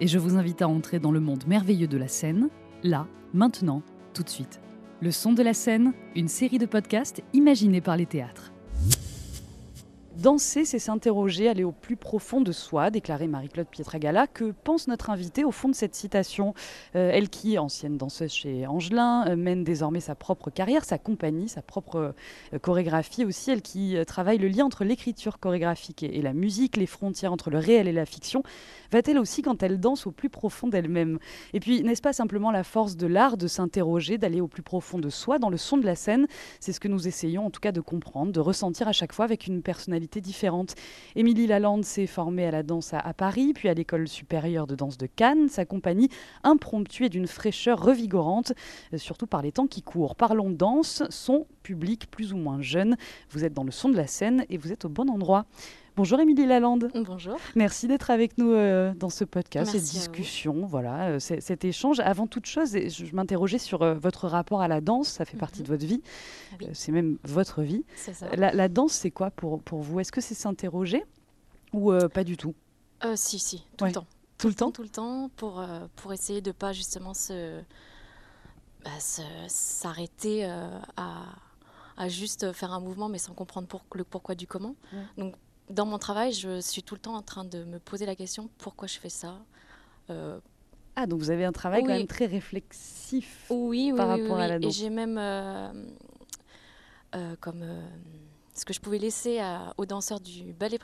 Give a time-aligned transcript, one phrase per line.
[0.00, 2.48] et je vous invite à entrer dans le monde merveilleux de la scène,
[2.82, 3.82] là, maintenant,
[4.14, 4.60] tout de suite.
[5.00, 8.52] Le son de la scène, une série de podcasts imaginés par les théâtres.
[10.18, 14.26] Danser, c'est s'interroger, aller au plus profond de soi, déclarait Marie-Claude Pietragala.
[14.26, 16.54] Que pense notre invitée au fond de cette citation
[16.96, 21.48] euh, Elle qui, ancienne danseuse chez Angelin, euh, mène désormais sa propre carrière, sa compagnie,
[21.48, 22.14] sa propre
[22.52, 23.52] euh, chorégraphie aussi.
[23.52, 27.58] Elle qui travaille le lien entre l'écriture chorégraphique et, la musique, les frontières entre le
[27.58, 28.42] réel et la fiction.
[28.90, 31.20] Va-t-elle aussi, quand elle danse, au plus profond d'elle-même?
[31.52, 34.98] Et puis, n'est-ce pas simplement la force de l'art de s'interroger, d'aller au plus profond
[34.98, 36.26] de soi dans le son de la scène?
[36.58, 39.24] C'est ce que nous essayons en tout cas de comprendre, de ressentir à chaque fois
[39.24, 40.74] avec une personnalité différentes.
[41.14, 44.98] Émilie Lalande s'est formée à la danse à, Paris, puis à l'école supérieure de danse
[44.98, 45.48] de Cannes.
[45.48, 46.08] Sa compagnie
[46.42, 48.52] impromptue et d'une fraîcheur revigorante,
[48.94, 50.16] euh, surtout par les temps qui courent.
[50.16, 52.96] Parlons danse, son public plus ou moins jeune.
[53.30, 55.46] Vous êtes dans le son de la scène et vous êtes au bon endroit.
[55.98, 56.92] Bonjour Émilie Lalande.
[56.94, 57.38] Bonjour.
[57.56, 61.98] Merci d'être avec nous euh, dans ce podcast, cette discussion, voilà, euh, cet échange.
[61.98, 65.40] Avant toute chose, je, m'interrogeais sur euh, votre rapport à la danse, ça fait mhm.
[65.40, 66.00] partie de votre vie,
[66.72, 67.84] c'est même votre vie.
[67.96, 68.28] Ça.
[68.36, 69.98] La, danse, c'est quoi pour, pour vous?
[69.98, 71.02] Est-ce que c'est s'interroger
[71.72, 72.54] ou pas du tout?
[73.16, 74.06] Si, si, tout le temps.
[74.38, 74.70] Tout le temps?
[74.70, 75.66] Tout le temps, pour,
[75.96, 77.60] pour essayer de pas justement se,
[78.84, 78.90] bah,
[79.48, 81.24] s'arrêter à,
[81.96, 84.76] à juste faire un mouvement mais sans comprendre pour, le pourquoi du comment.
[85.16, 85.34] Donc
[85.70, 88.48] dans mon travail, je suis tout le temps en train de me poser la question
[88.58, 89.38] pourquoi je fais ça.
[90.10, 90.40] Euh,
[90.96, 94.58] ah, donc vous avez un travail quand même très réflexif oui, par rapport à la
[94.58, 94.74] danse.
[94.74, 95.72] Et j'ai même, euh,
[97.14, 97.64] euh, comme
[98.54, 99.40] ce que je pouvais laisser
[99.76, 100.78] aux danseurs du ballet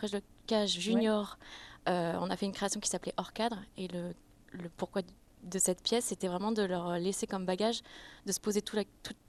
[0.47, 1.39] Cage junior,
[1.87, 3.59] on a fait une création qui s'appelait Hors cadre.
[3.77, 4.15] Et le,
[4.53, 5.03] le pourquoi
[5.43, 7.83] de cette pièce, c'était vraiment de leur laisser comme bagage,
[8.27, 8.77] de se poser tout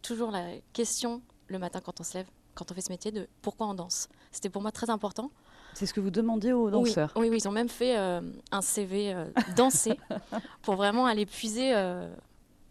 [0.01, 3.27] toujours la question le matin quand on se lève, quand on fait ce métier, de
[3.41, 4.07] pourquoi on danse.
[4.31, 5.31] C'était pour moi très important.
[5.75, 8.21] C'est ce que vous demandiez aux danseurs Oui, oui, ils ont même fait euh,
[8.53, 9.25] un CV euh,
[9.57, 9.99] dansé
[10.61, 12.09] pour vraiment aller puiser euh,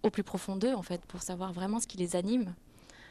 [0.02, 2.54] au plus profond d'eux, en fait, pour savoir vraiment ce qui les anime.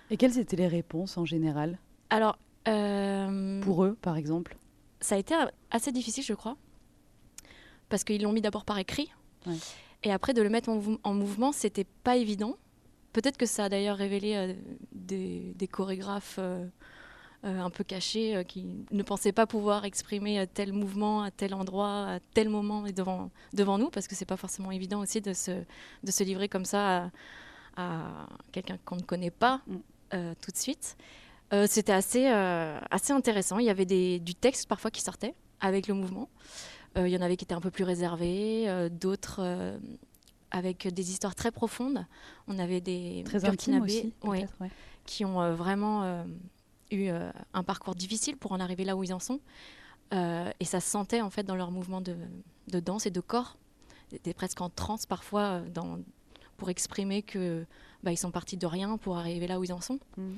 [0.09, 1.78] Et quelles étaient les réponses en général?
[2.09, 2.40] Alors.
[2.66, 4.58] pour eux, par exemple?
[5.00, 5.36] Ça a été
[5.70, 6.58] assez difficile, je crois,
[7.90, 9.12] parce qu'ils l'ont mis d'abord par écrit.
[10.02, 12.56] Et après, de le mettre en, en mouvement, c'était pas évident.
[13.12, 14.56] Peut-être que ça a d'ailleurs révélé
[14.92, 16.40] des, des, chorégraphes
[17.44, 21.54] un peu cachés euh, qui ne pensaient pas pouvoir exprimer euh, tel mouvement à tel
[21.54, 25.20] endroit, à tel moment et devant, devant nous, parce que c'est pas forcément évident aussi
[25.20, 27.12] de se, de se livrer comme ça
[27.76, 30.34] à, quelqu'un qu'on ne connaît pas mm.
[30.42, 30.96] tout de suite.
[31.68, 33.60] C'était assez, assez intéressant.
[33.60, 36.30] Il y avait des, du texte parfois qui sortait avec le mouvement.
[36.96, 39.80] il y en avait qui étaient un peu plus réservés, d'autres
[40.50, 42.06] avec des histoires très profondes.
[42.48, 44.14] On avait des très intimes aussi,
[45.06, 46.25] qui ont vraiment
[46.91, 49.39] eu euh, un parcours difficile pour en arriver là où ils en sont.
[50.13, 52.16] Euh, et ça se sentait en fait dans leur mouvement de,
[52.67, 53.57] de danse et de corps.
[54.25, 55.99] Ils presque en transe parfois euh, dans,
[56.57, 57.66] pour exprimer que
[58.03, 59.99] bah, ils sont partis de rien pour arriver là où ils en sont.
[60.17, 60.33] Mm.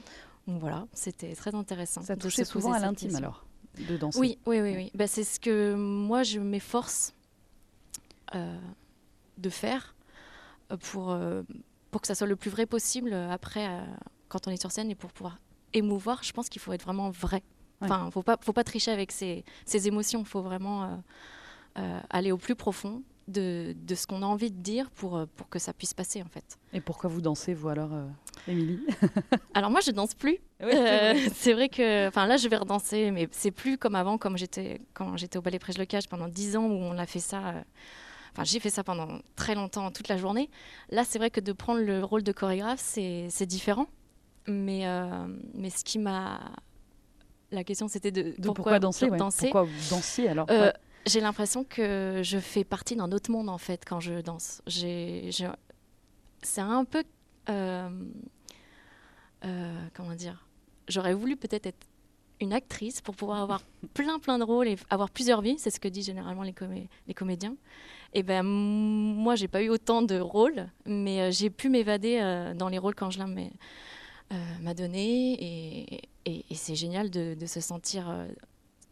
[0.47, 2.01] Donc voilà, c'était très intéressant.
[2.03, 3.45] Ça touchait souvent à l'intime alors
[3.89, 4.19] de danser.
[4.19, 4.73] Oui, oui, oui.
[4.75, 4.91] oui.
[4.93, 7.13] Bah, c'est ce que moi je m'efforce
[8.33, 9.95] de faire
[10.81, 11.17] pour,
[11.89, 13.67] pour que ça soit le plus vrai possible après
[14.27, 15.39] quand on est sur scène et pour pouvoir
[15.75, 17.43] émouvoir, je pense qu'il faut être vraiment vrai.
[17.81, 19.43] Enfin, faut pas, faut pas tricher avec ses,
[19.87, 20.21] émotions.
[20.21, 20.87] Il faut vraiment euh,
[21.79, 25.25] euh, aller au plus profond de, de ce qu'on a envie de dire pour, euh,
[25.35, 26.57] pour que ça puisse passer, en fait.
[26.73, 27.91] Et pourquoi vous dansez, vous alors,
[28.47, 28.79] Émilie
[29.53, 30.37] Alors moi, je danse plus.
[31.33, 31.69] c'est vrai.
[31.69, 35.37] que, enfin là, je vais redanser, mais c'est plus comme avant, comme j'étais quand j'étais
[35.37, 37.55] au ballet Prêche le Cage pendant 10 ans où on a fait ça.
[38.31, 40.49] Enfin, j'ai fait ça pendant très longtemps, toute la journée.
[40.89, 43.87] Là, c'est vrai que de prendre le rôle de chorégraphe, c'est différent.
[44.47, 46.39] Mais, euh, mais ce qui m'a.
[47.51, 50.71] La question, c'était de, pourquoi, danser, Pourquoi vous dansiez alors euh,
[51.05, 54.61] J'ai l'impression que je fais partie d'un autre monde en fait quand je danse.
[54.67, 57.03] C'est un peu.
[57.49, 57.89] Euh,
[59.93, 60.45] comment dire
[60.87, 61.87] j'aurais voulu peut-être être
[62.41, 63.61] une actrice pour pouvoir avoir
[63.93, 66.53] plein plein de rôles et avoir plusieurs vies, c'est ce que disent généralement les,
[67.07, 67.55] les comédiens.
[68.13, 72.69] Et ben moi j'ai pas eu autant de rôles, mais j'ai pu m'évader euh, dans
[72.69, 73.19] les rôles quand je
[74.61, 78.05] m'a donné et, et, c'est génial de, de, se sentir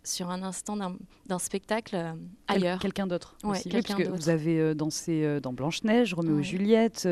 [0.03, 0.77] sur un instant
[1.25, 2.15] d'un spectacle
[2.47, 2.79] ailleurs.
[2.79, 3.69] quelqu'un d'autre aussi.
[3.69, 7.07] parce que vous avez dansé dans Blanche-Neige, Roméo et Juliette,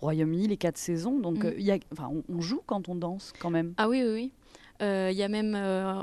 [0.00, 1.18] Royaume-Uni, les quatre saisons.
[1.18, 1.58] Donc mm.
[1.58, 3.74] y a, enfin, on, joue quand on danse quand même.
[3.76, 4.32] Ah oui, oui, oui.
[4.80, 5.54] Il y a même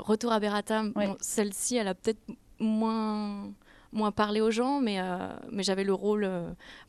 [0.04, 0.92] Retour à Beratam.
[1.20, 2.22] Celle-ci, elle a peut-être
[2.60, 3.50] moins
[3.92, 4.98] moins parlé aux gens, mais,
[5.50, 6.28] mais j'avais le rôle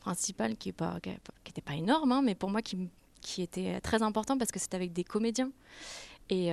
[0.00, 0.98] principal qui n'était pas,
[1.44, 2.90] qui, pas énorme, hein, mais pour moi qui,
[3.20, 5.50] qui était très important parce que c'était avec des comédiens.
[6.28, 6.52] Et,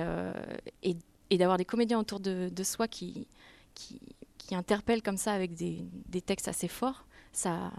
[0.82, 0.96] et
[1.30, 3.26] et d'avoir des comédiens autour de, soi qui,
[3.74, 4.00] qui,
[4.38, 7.70] qui, interpellent comme ça avec des, des textes assez forts, ça,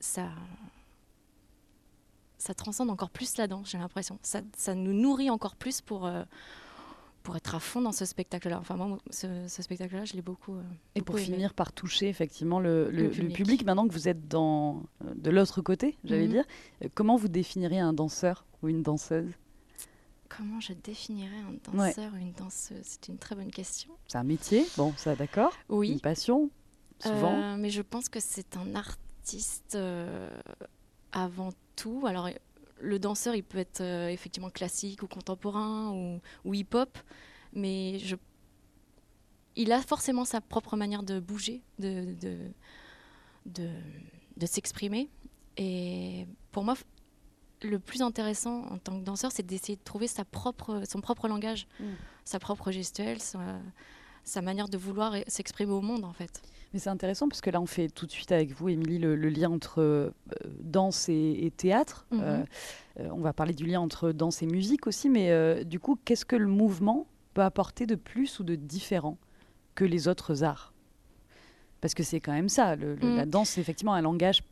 [0.00, 0.28] ça,
[2.38, 4.18] ça transcende encore plus la danse, j'ai l'impression.
[4.22, 6.22] Ça, ça, nous nourrit encore plus pour, euh,
[7.22, 8.58] pour être à fond dans ce spectacle-là.
[8.58, 10.54] Enfin, moi, ce, spectacle-là, je l'ai beaucoup.
[10.54, 10.62] Euh,
[10.94, 13.64] et pour finir par toucher effectivement le, le, public.
[13.64, 16.32] maintenant que vous êtes dans, euh, de l'autre côté, j'allais mhm.
[16.32, 16.44] dire,
[16.94, 19.30] comment vous définiriez un danseur ou une danseuse?
[20.36, 22.84] Comment je définirais un danseur ou une danseuse?
[22.84, 23.90] C'est une très bonne question.
[24.08, 25.52] C'est un métier, bon, ça d'accord.
[25.68, 25.92] Oui.
[25.92, 26.50] Une passion,
[27.00, 27.34] souvent.
[27.34, 30.30] Euh, mais je pense que c'est un artiste euh,
[31.12, 32.04] avant tout.
[32.06, 32.30] Alors,
[32.82, 36.98] le danseur, il peut être euh, effectivement classique ou contemporain ou, ou hip-hop,
[37.52, 38.16] mais je...
[39.56, 42.38] il a forcément sa propre manière de bouger, de, de,
[43.46, 43.70] de,
[44.36, 45.08] de s'exprimer.
[45.56, 46.74] Et pour moi,
[47.62, 51.28] le plus intéressant en tant que danseur, c'est d'essayer de trouver sa propre, son propre
[51.28, 51.84] langage, mm.
[52.24, 53.60] sa propre gestuelle, sa,
[54.42, 56.42] manière de vouloir s'exprimer au monde, en fait.
[56.72, 59.14] Mais c'est intéressant parce que là, on fait tout de suite avec vous, Émilie, le,
[59.14, 60.10] lien entre euh,
[60.60, 62.06] danse et, théâtre.
[62.12, 62.20] Mm-hmm.
[62.22, 62.44] Euh,
[63.00, 66.24] euh, on va parler du lien entre danse et musique aussi, mais du coup, qu'est-ce
[66.24, 69.18] que le mouvement peut apporter de plus ou de différent
[69.74, 70.72] que les autres arts?
[71.80, 73.16] Parce que c'est quand même ça, mm.
[73.16, 74.42] la danse, c'est effectivement un langage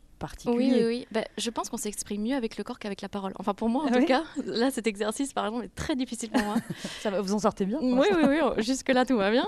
[0.45, 1.07] oui, oui, oui.
[1.11, 3.33] Bah, je pense qu'on s'exprime mieux avec le corps qu'avec la parole.
[3.39, 6.43] Enfin, pour moi, en tout cas, là, cet exercice, par exemple, est très difficile pour
[6.43, 6.55] moi.
[7.01, 8.63] Ça va, vous en sortez bien Oui, oui, oui.
[8.63, 9.45] Jusque-là, tout va bien.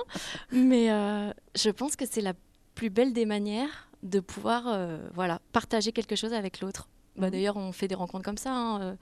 [0.52, 2.34] Mais euh, je pense que c'est la
[2.76, 6.90] plus belle des manières de pouvoir euh, voilà, partager quelque chose avec l'autre.
[7.16, 7.32] Bah, mhm.
[7.32, 8.52] D'ailleurs, on fait des rencontres comme ça.
[8.52, 8.96] Hein, euh,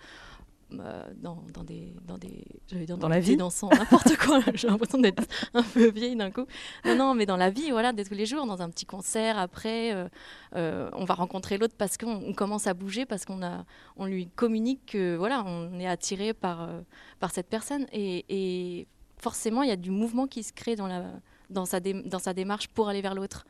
[0.71, 4.39] dans, dans, des dans des dire dans, la vie dansant n'importe quoi.
[4.53, 5.23] J'ai l'impression d'être
[5.53, 6.45] un peu vieille d'un coup.
[6.85, 9.37] Non non mais dans la vie voilà de tous les jours dans un petit concert
[9.37, 10.07] après euh,
[10.55, 13.65] euh, on va rencontrer l'autre parce qu'on commence à bouger parce qu'on a
[13.97, 16.69] on lui communique que voilà on est attiré par
[17.19, 17.85] par cette personne.
[17.91, 21.05] Et, et forcément il y a du mouvement qui se crée dans la
[21.49, 23.45] dans sa dans sa démarche pour aller vers l'autre.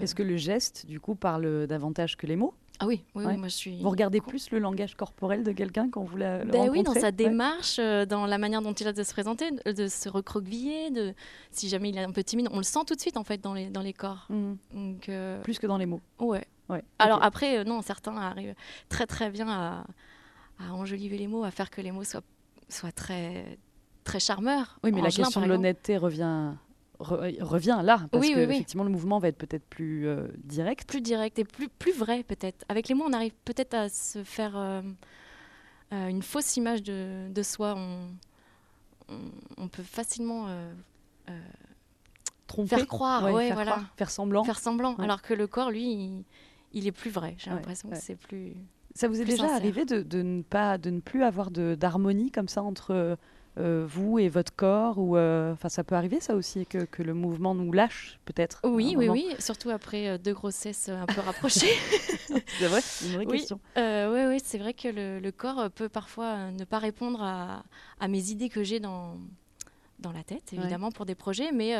[0.00, 2.54] Est-ce que le geste du coup parle davantage que les mots?
[2.78, 3.80] Ah oui, oui, moi je suis.
[3.80, 7.12] Vous regardez plus le langage corporel de quelqu'un quand vous la ben Oui, dans sa
[7.12, 11.14] démarche, euh, dans la manière dont il a de se présenter, de se recroqueviller, de
[11.50, 13.40] si jamais il est un peu timide, on le sent tout de suite en fait
[13.40, 14.26] dans les dans les corps.
[14.30, 14.54] Mmh.
[14.74, 16.00] Donc, euh, Plus que dans les mots.
[16.18, 16.44] Ouais.
[16.68, 16.82] ouais.
[16.98, 18.54] Alors après, euh, non, certains arrivent
[18.88, 19.84] très très bien à,
[20.58, 22.22] à enjoliver les mots, à faire que les mots soient
[22.68, 23.58] soient très
[24.04, 24.78] très charmeurs.
[24.82, 26.54] Oui, mais la question de l'honnêteté revient
[27.02, 30.88] revient là, parce que effectivement le mouvement va être peut-être plus euh, direct.
[30.88, 32.64] Plus direct et plus, plus vrai peut-être.
[32.68, 34.82] Avec les mots, on arrive peut-être à se faire euh,
[35.92, 37.74] euh, une fausse image de, de soi.
[37.76, 38.08] On,
[39.58, 40.46] on, peut facilement
[42.46, 43.80] Tromper, faire croire, faire, voilà.
[43.96, 44.44] faire semblant.
[44.44, 46.24] Faire semblant, alors que le corps, lui,
[46.72, 47.34] il, est plus vrai.
[47.38, 48.54] J'ai l'impression que c'est plus...
[48.94, 52.48] Ça vous est déjà arrivé de, de, ne pas, de ne plus avoir d'harmonie comme
[52.48, 53.16] ça entre
[53.58, 57.02] euh, vous et votre corps ou euh, enfin ça peut arriver ça aussi que, que
[57.02, 61.20] le mouvement nous lâche peut-être oui oui oui surtout après euh, deux grossesses un peu
[61.20, 61.74] rapprochées
[62.58, 63.38] c'est vrai une vraie oui.
[63.38, 67.62] question oui oui c'est vrai que le, le, corps peut parfois ne pas répondre à,
[68.00, 69.18] à mes idées que j'ai dans
[69.98, 71.74] dans la tête évidemment pour des projets mais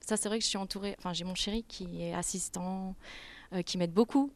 [0.00, 2.96] ça c'est vrai que je suis entourée enfin j'ai mon chéri qui est assistant
[3.64, 4.32] qui m'aide beaucoup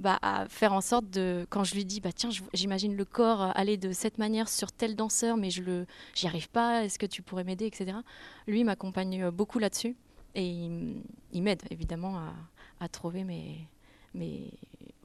[0.00, 3.52] bah, à faire en sorte de, quand je lui dis, bah, tiens, j'imagine le corps
[3.54, 7.06] aller de cette manière sur tel danseur, mais je le, j'y arrive pas, est-ce que
[7.06, 7.98] tu pourrais m'aider, etc.
[8.46, 9.96] Lui m'accompagne beaucoup là-dessus
[10.34, 12.32] et il, m'aide évidemment à,
[12.80, 13.66] à, trouver mes,
[14.14, 14.50] mes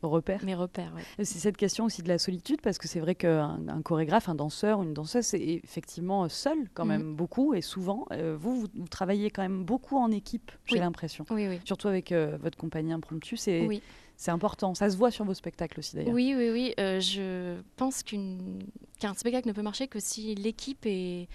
[0.02, 0.44] repères.
[0.44, 3.82] Mes repères C'est cette question aussi de la solitude, parce que c'est vrai qu'un un
[3.82, 6.92] chorégraphe, un danseur, une danseuse, c'est effectivement seul quand mhm.
[6.92, 8.06] même beaucoup et souvent.
[8.12, 11.26] Euh, vous, vous, travaillez quand même beaucoup en équipe, j'ai l'impression.
[11.30, 11.60] Oui, oui.
[11.66, 13.38] Surtout avec euh, votre compagnie Impromptu.
[13.38, 13.82] C'est oui.
[14.18, 14.74] C'est important.
[14.74, 16.14] Ça se voit sur vos spectacles aussi, d'ailleurs.
[16.14, 16.74] Oui, oui, oui.
[16.80, 21.28] Euh, je pense qu'un spectacle ne peut marcher que si l'équipe est,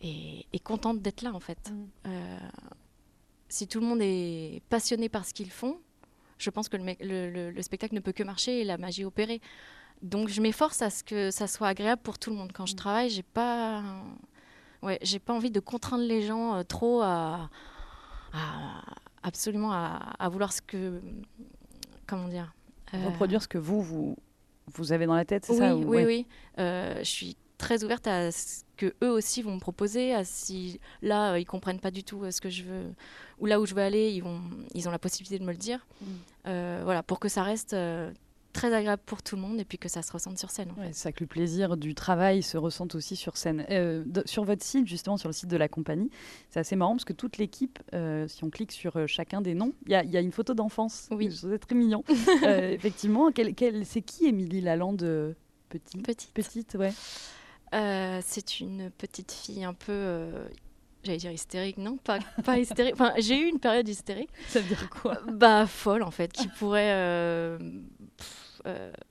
[0.00, 1.70] est, contente d'être là, en fait.
[1.70, 1.86] Mm.
[2.08, 2.38] Euh,
[3.48, 5.78] si tout le monde est passionné par ce qu'ils font,
[6.38, 9.40] je pense que le, le, spectacle ne peut que marcher et la magie opérer.
[10.00, 12.50] donc je m'efforce à ce que ça soit agréable pour tout le monde.
[12.52, 12.76] Quand je mm.
[12.76, 13.82] travaille, j'ai pas,
[14.82, 17.50] ouais, j'ai pas envie de contraindre les gens euh, trop à,
[19.22, 21.00] absolument à, vouloir ce que,
[22.12, 22.54] comment dire,
[22.92, 24.16] euh, reproduire ce que vous vous
[24.74, 26.26] vous avez dans la tête, c'est oui, ça Oui, oui.
[26.58, 30.78] Euh, je suis très ouverte à ce que eux aussi vont me proposer, à si
[31.00, 32.94] là ils comprennent pas du tout ce que je veux
[33.38, 34.42] ou là où je veux aller, ils vont,
[34.74, 35.86] ils ont la possibilité de me le dire.
[36.02, 36.84] Mm.
[36.84, 37.74] voilà, pour que ça reste
[38.52, 40.72] très agréable pour tout le monde et puis que ça se ressente sur scène.
[40.86, 43.64] C'est ça que le plaisir du travail se ressent aussi sur scène.
[43.70, 46.10] Euh, sur votre site, justement, sur le site de la compagnie,
[46.50, 49.54] c'est assez marrant parce que toute l'équipe, euh, si on clique sur euh, chacun des
[49.54, 51.08] noms, il y, a une photo d'enfance.
[51.10, 51.30] Oui.
[51.32, 52.04] C'est très mignon.
[52.42, 53.30] effectivement,
[53.84, 55.34] c'est qui Émilie Lalande
[55.68, 56.02] petite?
[56.04, 56.32] Petite.
[56.34, 56.92] Petite, ouais.
[58.22, 60.28] c'est une petite fille un peu
[61.04, 62.94] j'allais dire hystérique, non, pas, pas hystérique.
[62.94, 64.30] Enfin, j'ai eu une période hystérique.
[64.48, 65.18] Ça veut dire quoi?
[65.30, 67.58] Bah, folle en fait, qui pourrait euh,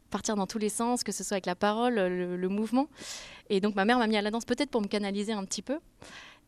[0.09, 2.87] partir dans tous les sens, que ce soit avec la parole, le, mouvement.
[3.49, 5.61] Et donc ma mère m'a mis à la danse peut-être pour me canaliser un petit
[5.61, 5.79] peu.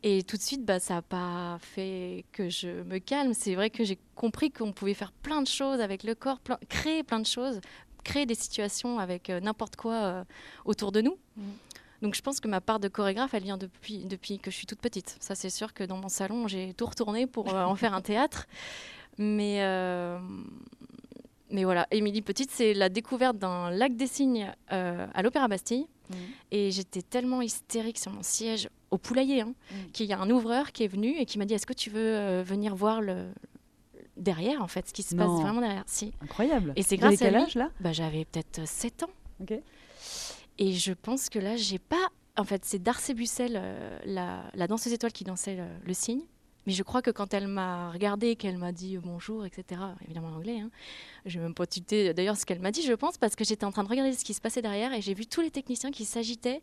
[0.02, 3.32] Et tout de suite, bah, ça n'a pas fait que je me calme.
[3.32, 7.02] C'est vrai que j'ai compris qu'on pouvait faire plein de choses avec le corps, créer
[7.02, 7.60] plein de choses,
[8.04, 10.24] créer des situations avec euh, n'importe quoi euh,
[10.66, 11.16] autour de nous.
[11.36, 11.42] Mmh.
[12.04, 14.66] Donc je pense que ma part de chorégraphe, elle vient depuis, depuis que je suis
[14.66, 15.16] toute petite.
[15.18, 18.46] Ça, c'est sûr que dans mon salon, j'ai tout retourné pour en faire un théâtre.
[19.18, 19.60] Mais,
[21.54, 25.86] mais voilà, Émilie Petite, c'est la découverte d'un lac des cygnes euh, à l'Opéra Bastille.
[26.10, 26.14] Mmh.
[26.50, 29.74] Et j'étais tellement hystérique sur mon siège au poulailler hein, mmh.
[29.92, 31.90] qu'il y a un ouvreur qui est venu et qui m'a dit Est-ce que tu
[31.90, 33.28] veux euh, venir voir le,
[34.16, 35.84] derrière, en fait, ce qui se passe vraiment derrière?
[35.86, 36.12] Si.
[36.22, 36.72] Incroyable.
[36.76, 37.70] Et c'est grâce à quel âge là?
[37.80, 39.54] Bah, J'avais peut-être 7 euh, ans.
[40.58, 42.08] Et je pense que là, j'ai pas.
[42.36, 43.60] En fait, c'est Darcey Bussel,
[44.04, 46.22] la, la, danseuse étoile qui dansait le, le cygne.
[46.66, 50.36] Mais je crois que quand elle m'a regardé, qu'elle m'a dit bonjour, etc., évidemment en
[50.36, 50.70] anglais, hein,
[51.26, 53.66] je vais même pas tilter d'ailleurs ce qu'elle m'a dit, je pense, parce que j'étais
[53.66, 55.90] en train de regarder ce qui se passait derrière et j'ai vu tous les techniciens
[55.90, 56.62] qui s'agitaient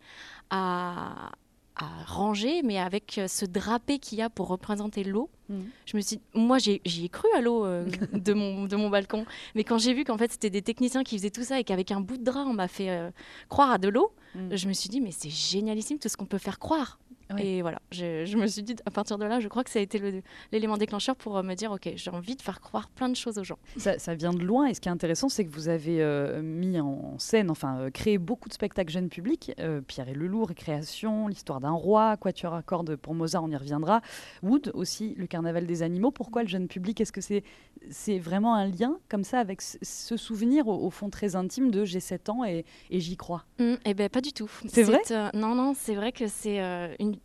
[0.50, 1.31] à,
[1.78, 5.30] ranger, mais avec ce drapé qu'il y a pour représenter l'eau.
[5.50, 5.60] Mmh.
[5.86, 9.25] Je me suis, moi, j'y ai, cru à l'eau euh, de, mon, de mon balcon,
[9.56, 11.92] mais quand j'ai vu qu'en fait c'était des techniciens qui faisaient tout ça et qu'avec
[11.92, 13.10] un bout de drap on m'a fait euh,
[13.50, 14.56] croire à de l'eau, mmh.
[14.56, 17.00] je me suis dit mais c'est génialissime tout ce qu'on peut faire croire.
[17.38, 19.82] Et voilà, je, me suis dit, à partir de là, je crois que ça a
[19.82, 23.16] été l'élément déclencheur pour euh, me dire, OK, j'ai envie de faire croire plein de
[23.16, 23.60] choses aux gens.
[23.78, 26.80] Ça, vient de loin, et ce qui est intéressant, c'est que vous avez euh, mis
[26.80, 29.52] en scène, enfin, euh, créé beaucoup de spectacles jeunes publics.
[29.88, 34.02] Pierre et Leloup, Récréation, L'histoire d'un roi, Quatuor à cordes pour Mozart, on y reviendra.
[34.44, 36.12] Wood aussi, Le carnaval des animaux.
[36.12, 37.44] Pourquoi le jeune public Est-ce que c'est
[37.90, 42.00] c'est vraiment un lien comme ça avec ce souvenir au, fond très intime de j'ai
[42.00, 43.46] 7 ans et, j'y crois?
[43.60, 44.50] Mmh, Eh bien, pas du tout.
[44.68, 45.00] C'est vrai?
[45.34, 46.60] Non, non, c'est vrai que c'est
[47.00, 47.16] une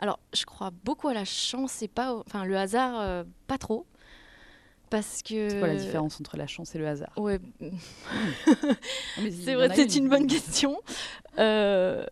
[0.00, 3.86] alors, je crois beaucoup à la chance et pas, enfin, le hasard, euh, pas trop.
[4.88, 5.50] Parce que.
[5.50, 7.12] C'est quoi la différence entre la chance et le hasard?
[7.18, 7.38] Ouais.
[9.44, 10.80] c'est vrai, c'est une bonne question.
[11.38, 12.06] Euh,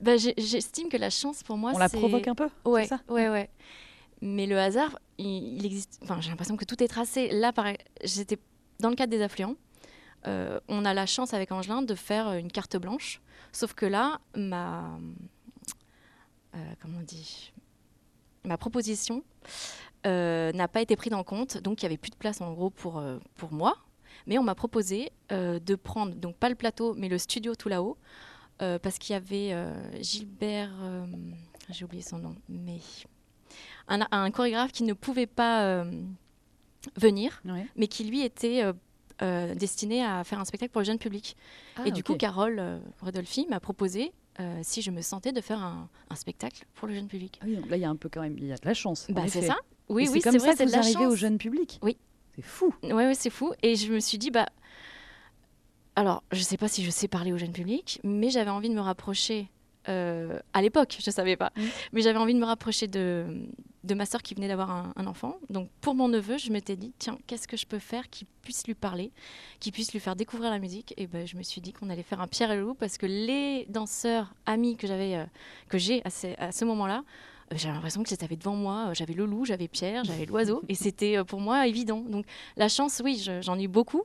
[0.00, 3.00] bah, j'estime que la chance, pour moi, On la provoque un peu Ouais, ça?
[3.08, 3.50] ouais, ouais.
[4.22, 6.00] Mais le hasard, il, existe.
[6.02, 7.30] Enfin, j'ai l'impression que tout est tracé.
[7.30, 7.52] Là,
[8.02, 8.38] j'étais
[8.80, 9.56] dans le cadre des affluents.
[10.26, 13.20] Euh, on a la chance avec Angelin de faire une carte blanche.
[13.52, 14.98] Sauf que là, ma, euh,
[16.80, 17.52] comment on dit,
[18.44, 19.22] ma proposition
[20.06, 22.52] euh, n'a pas été prise en compte, donc il n'y avait plus de place en
[22.52, 23.76] gros pour, euh, pour moi.
[24.26, 27.96] Mais on m'a proposé de prendre, donc pas le plateau, mais le studio tout là-haut,
[28.58, 29.54] parce qu'il y avait
[30.02, 30.72] Gilbert,
[31.70, 32.80] j'ai oublié son nom, mais
[33.86, 35.84] un, chorégraphe qui ne pouvait pas
[36.96, 37.42] venir,
[37.76, 38.64] mais qui lui était
[39.54, 41.36] destiné à faire un spectacle pour le jeune public.
[41.76, 45.58] Ah, et du coup, Carole Rodolphi m'a proposé euh, si je me sentais de faire
[45.58, 47.38] un, spectacle pour le jeune public.
[47.42, 48.74] Ah oui, là, il y a un peu quand même, il y a de la
[48.74, 49.06] chance.
[49.10, 49.56] Bah, c'est ça.
[49.88, 51.78] Oui, oui, c'est comme ça que vous arrivez au jeune public.
[51.82, 51.96] Oui.
[52.34, 52.74] C'est fou.
[52.82, 53.52] Oui, oui, c'est fou.
[53.62, 54.46] Et je me suis dit, bah,
[55.96, 58.68] alors, je ne sais pas si je sais parler au jeune public, mais j'avais envie
[58.68, 59.50] de me rapprocher
[59.88, 61.52] euh, à l'époque, je ne savais pas.
[61.56, 61.62] Mm.
[61.92, 63.26] Mais j'avais envie de me rapprocher de,
[63.84, 65.38] de ma sœur qui venait d'avoir un, enfant.
[65.50, 68.66] Donc pour mon neveu, je m'étais dit, tiens, qu'est-ce que je peux faire qui puisse
[68.66, 69.10] lui parler,
[69.60, 70.94] qui puisse lui faire découvrir la musique?
[70.96, 72.98] Et ben, je me suis dit qu'on allait faire un Pierre et le loup parce
[72.98, 75.24] que les danseurs amis que j'avais, euh,
[75.68, 77.02] que j'ai à, à ce moment-là,
[77.52, 78.92] euh, j'avais l'impression que j'étais devant moi.
[78.92, 80.62] J'avais le loup, j'avais Pierre, j'avais l'oiseau.
[80.68, 82.00] et c'était pour moi évident.
[82.00, 82.26] Donc
[82.56, 84.02] la chance, oui, j'en ai eu beaucoup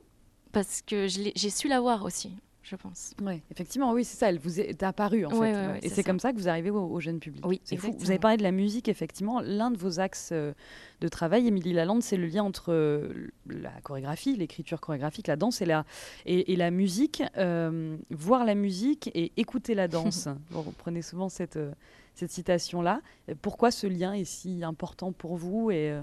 [0.52, 2.30] parce que j'ai su l'avoir aussi
[2.64, 3.12] je pense.
[3.22, 4.30] Oui, effectivement, oui, c'est ça.
[4.30, 5.78] Elle vous est apparue en fait.
[5.82, 7.46] et c'est comme ça que vous arrivez au, jeune public.
[7.46, 7.94] Oui, c'est fou.
[7.98, 9.40] Vous avez parlé de la musique, effectivement.
[9.42, 10.54] L'un de vos axes euh,
[11.00, 15.60] de travail, Émilie Lalande, c'est le lien entre euh, la chorégraphie, l'écriture chorégraphique, la danse
[15.60, 15.84] et la,
[16.24, 17.22] et, la musique.
[17.36, 20.28] Euh, voir la musique et écouter la danse.
[20.50, 21.58] vous prenez souvent cette,
[22.14, 23.02] cette citation-là.
[23.42, 25.94] Pourquoi ce lien est si important pour vous et,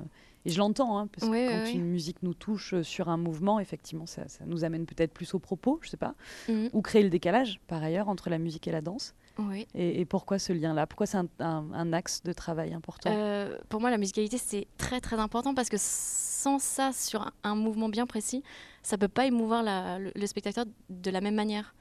[0.46, 3.60] Et je l'entends, hein, parce que quand une musique nous touche euh, sur un mouvement,
[3.60, 6.16] effectivement, ça, nous amène peut-être plus au propos, je sais pas,
[6.50, 6.70] mhm.
[6.74, 9.14] ou créer le décalage, par ailleurs, entre la musique et la danse.
[9.38, 9.68] Oui.
[9.76, 10.88] Et, pourquoi ce lien-là?
[10.88, 13.10] Pourquoi c'est un, axe de travail important?
[13.14, 17.56] Euh, Pour moi, la musicalité, c'est très très important parce que sans ça, sur un,
[17.56, 18.44] mouvement bien précis,
[18.84, 21.76] ça peut pas émouvoir le, spectateur de la même manière.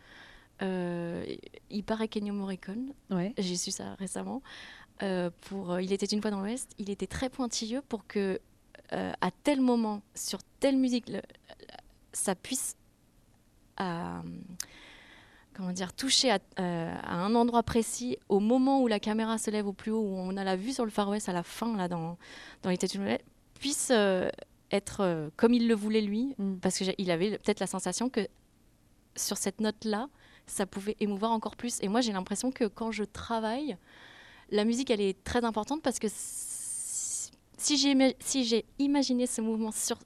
[0.62, 1.25] Euh,
[1.71, 3.35] il paraît qu'Ennio Morricone, ouais.
[3.38, 4.43] j'ai su ça récemment,
[5.40, 8.38] pour Il était une fois dans l'Ouest, il était très pointilleux pour que
[8.92, 11.11] euh, à tel moment, sur telle musique,
[12.12, 12.76] ça puisse
[13.80, 14.20] euh,
[15.54, 19.66] comment dire, toucher euh, à, un endroit précis au moment où la caméra se lève
[19.66, 21.76] au plus haut, où on a la vue sur le Far West à la fin,
[21.76, 22.18] là, dans,
[22.62, 22.99] dans Les Têtes
[23.59, 23.92] puisse
[24.70, 26.56] être comme il le voulait lui, mm.
[26.56, 28.26] parce qu'il avait peut-être la sensation que
[29.16, 30.09] sur cette note-là,
[30.47, 31.78] ça pouvait émouvoir encore plus.
[31.82, 33.76] Et moi, j'ai l'impression que quand je travaille,
[34.50, 36.09] la musique, elle est très importante parce que
[37.61, 39.99] si j'ai si imaginé ce mouvement sur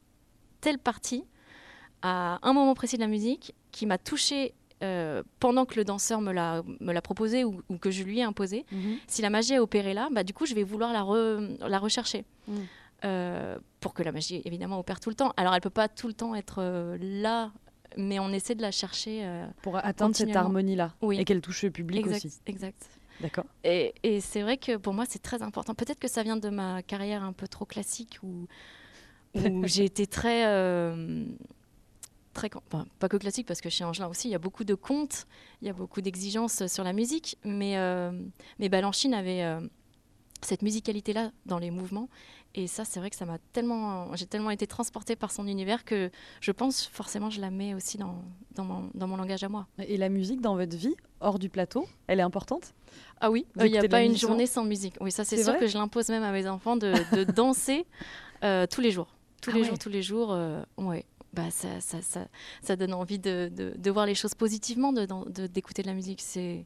[0.61, 1.25] telle partie,
[2.03, 6.21] à un moment précis de la musique, qui m'a touché euh, pendant que le danseur
[6.21, 8.97] me l'a proposé ou, que je lui ai imposé, mhm.
[9.07, 12.25] si la magie a opéré là, bah, du coup, je vais vouloir la, la rechercher.
[12.49, 12.55] Mhm.
[13.05, 15.33] Euh, pour que la magie, évidemment, opère tout le temps.
[15.37, 17.53] Alors, elle peut pas tout le temps être euh, là,
[17.99, 19.27] mais on essaie de la chercher.
[19.63, 20.95] pour atteindre cette harmonie-là.
[21.03, 21.21] Oui.
[21.21, 22.41] Et qu'elle touche le public exact, aussi.
[22.47, 22.89] Exact.
[23.21, 23.44] D'accord.
[23.62, 25.75] Et, et c'est vrai que pour moi, c'est très important.
[25.75, 28.47] Peut-être que ça vient de ma carrière un peu trop classique où,
[29.35, 30.47] où j'ai été très.
[30.47, 31.25] Euh,
[32.33, 32.50] très
[32.99, 35.26] pas que classique, parce que chez Angelin aussi, il y a beaucoup de contes,
[35.62, 37.38] il y a beaucoup d'exigences sur la musique.
[37.44, 38.11] Mais, euh,
[38.59, 39.42] mais Balanchine avait.
[39.42, 39.61] Euh,
[40.47, 42.09] cette musicalité-là dans les mouvements.
[42.57, 45.85] Et ça, c'est vrai que ça m'a tellement, j'ai tellement été transportée par son univers
[45.85, 46.11] que
[46.41, 48.23] je pense forcément je la mets aussi dans,
[48.53, 49.67] dans, mon, dans mon langage à moi.
[49.79, 52.73] Et la musique dans votre vie, hors du plateau, elle est importante?
[53.21, 54.95] Ah oui, il n'y a pas une journée sans musique.
[55.01, 57.87] Oui, ça c'est sûr que je l'impose même à mes enfants de, de danser
[58.45, 59.09] euh, tous les jours.
[59.43, 60.33] Tous ah les jours, tous les jours.
[60.33, 61.05] Euh, ouais.
[61.33, 62.29] Bah, ça, ça, ça,
[62.63, 66.21] ça, donne envie de, de, de, voir les choses positivement, d'écouter de, de, la musique.
[66.21, 66.65] C'est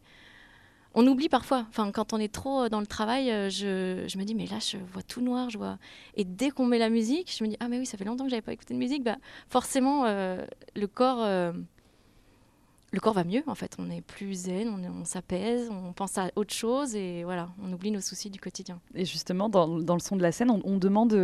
[0.98, 1.64] on oublie parfois.
[1.68, 4.58] Enfin, quand on est trop euh, dans le travail, euh, je, me dis mais là
[4.58, 5.78] je vois tout noir, je vois.
[6.16, 8.24] Et dès qu'on met la musique, je me dis ah mais oui, ça fait longtemps
[8.24, 9.04] que j'avais pas écouté de musique.
[9.04, 9.16] Bah
[9.48, 13.76] forcément euh, le corps, le corps va mieux en fait.
[13.78, 17.92] On est plus zen, on, s'apaise, on pense à autre chose et voilà, on oublie
[17.92, 18.80] nos soucis du quotidien.
[18.96, 21.14] Et justement dans, le son de la scène, on, demande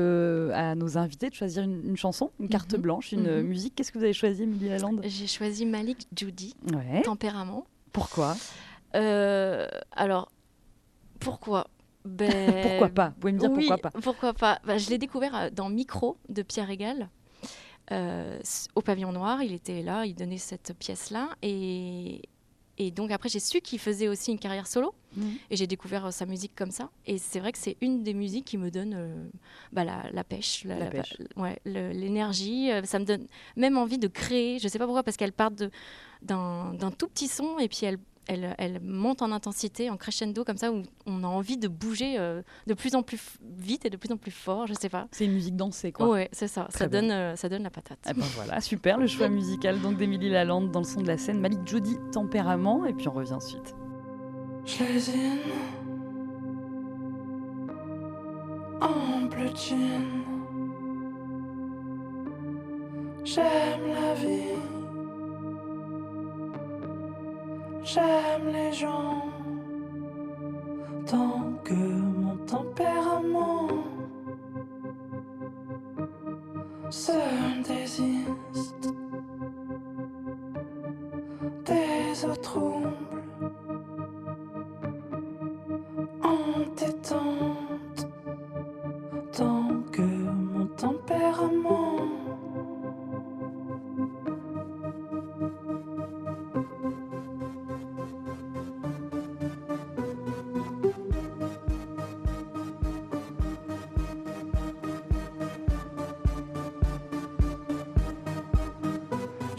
[0.54, 2.80] à nos invités de choisir une, chanson, une carte mhm.
[2.80, 3.42] blanche, une mhm.
[3.42, 3.74] musique.
[3.74, 5.00] Qu'est-ce que vous avez choisi, Emilie Lalande?
[5.04, 6.54] J'ai choisi Malik Judy,
[7.02, 7.66] Tempérament.
[7.92, 8.37] Pourquoi?
[8.94, 10.30] Euh, alors,
[11.20, 11.68] pourquoi?
[12.04, 12.30] Ben,
[12.62, 13.09] Pourquoi pas?
[13.09, 14.61] Vous pouvez me dire pourquoi pas Pourquoi pas?
[14.64, 17.09] Bah, Je l'ai découvert euh, dans Micro de Pierre Régal.
[17.92, 18.38] Euh,
[18.74, 21.30] au pavillon noir, il était là, il donnait cette pièce-là.
[21.42, 22.22] Et,
[22.76, 24.94] et donc après, j'ai su qu'il faisait aussi une carrière solo.
[25.16, 25.37] Mhm.
[25.50, 26.90] Et j'ai découvert sa musique comme ça.
[27.07, 29.30] Et c'est vrai que c'est une des musiques qui me donne
[29.72, 30.66] bah, la, pêche,
[31.64, 32.70] l'énergie.
[32.85, 33.26] ça me donne
[33.57, 34.59] même envie de créer.
[34.59, 35.52] Je ne sais pas pourquoi, parce qu'elle part
[36.22, 40.72] d'un tout petit son et puis elle, elle, monte en intensité, en crescendo, comme ça,
[40.72, 43.20] où on a envie de bouger euh, de plus en plus
[43.56, 45.08] vite et de plus en plus fort, je sais pas.
[45.10, 46.08] C'est une musique dansée, quoi.
[46.08, 46.66] Oui, c'est ça.
[46.70, 47.98] ça donne, euh, ça donne la patate.
[48.08, 51.18] Eh ben voilà, super, le choix musical donc d'Emilie Lalande dans le son de la
[51.18, 51.40] scène.
[51.40, 53.74] Malik Jody, tempérament, et puis on revient ensuite.
[63.24, 64.73] J'aime la vie.
[67.85, 69.27] J'aime les gens
[71.07, 73.68] tant que mon tempérament
[76.88, 77.12] se
[77.62, 78.88] désiste
[81.66, 82.59] des autres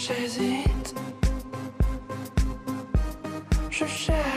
[0.07, 0.93] J'hésite.
[3.71, 4.34] Je cherche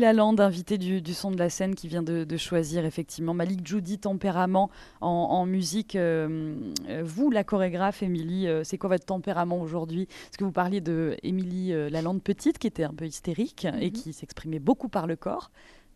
[0.00, 3.66] Lalande, invitée du, du son de la scène, qui vient de, de choisir effectivement Malik
[3.66, 5.94] Judy, tempérament en, en musique.
[5.96, 6.54] Euh,
[6.88, 10.06] euh, vous, la chorégraphe, Émilie, euh, c'est quoi votre tempérament aujourd'hui?
[10.06, 13.92] Parce que vous parliez de Émilie Lalande petite, qui était un peu hystérique et Mhm.
[13.92, 15.50] qui s'exprimait beaucoup par le corps.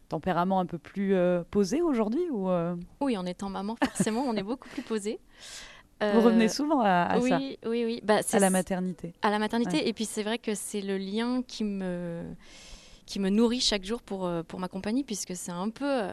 [0.09, 1.15] Tempérament un peu plus
[1.51, 2.49] posé aujourd'hui ou
[3.01, 5.19] Oui, en étant maman, forcément, on est beaucoup plus posé.
[6.01, 9.31] vous revenez souvent à, à oui, ça, oui, oui, Bah, c'est à la maternité à
[9.31, 9.79] la maternité.
[9.79, 9.89] Ouais.
[9.89, 12.23] Et puis c'est vrai que c'est le lien qui me,
[13.07, 16.11] qui me nourrit chaque jour pour, euh, pour ma compagnie, puisque c'est un peu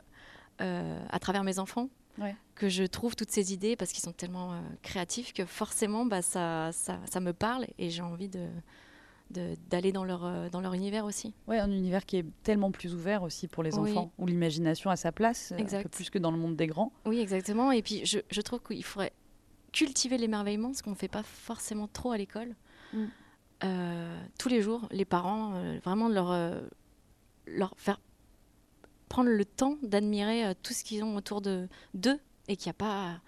[0.61, 2.35] euh, à travers mes enfants Ouais.
[2.55, 6.21] que je trouve toutes ces idées, parce qu'ils sont tellement euh, créatifs que forcément bah,
[6.21, 8.47] ça, ça, ça me parle et j'ai envie de
[9.69, 11.33] d'aller dans leur, euh, dans leur univers aussi.
[11.47, 13.91] Ouais, un univers qui est tellement plus ouvert aussi pour les Oui.
[13.91, 15.87] enfants, où l'imagination a sa place, euh, un peu Exact.
[15.93, 16.91] plus que dans le monde des grands.
[17.05, 17.71] Oui, exactement.
[17.71, 19.13] Et puis je, je trouve qu'il faudrait
[19.71, 22.53] cultiver l'émerveillement, ce qu'on ne fait pas forcément trop à l'école.
[22.93, 23.05] Mm.
[23.63, 26.59] Euh, tous les jours, les parents, euh, vraiment leur, euh,
[27.47, 27.99] leur faire
[29.09, 32.71] prendre le temps d'admirer euh, tout ce qu'ils ont autour de d'eux et qu'il n'y
[32.71, 33.19] a pas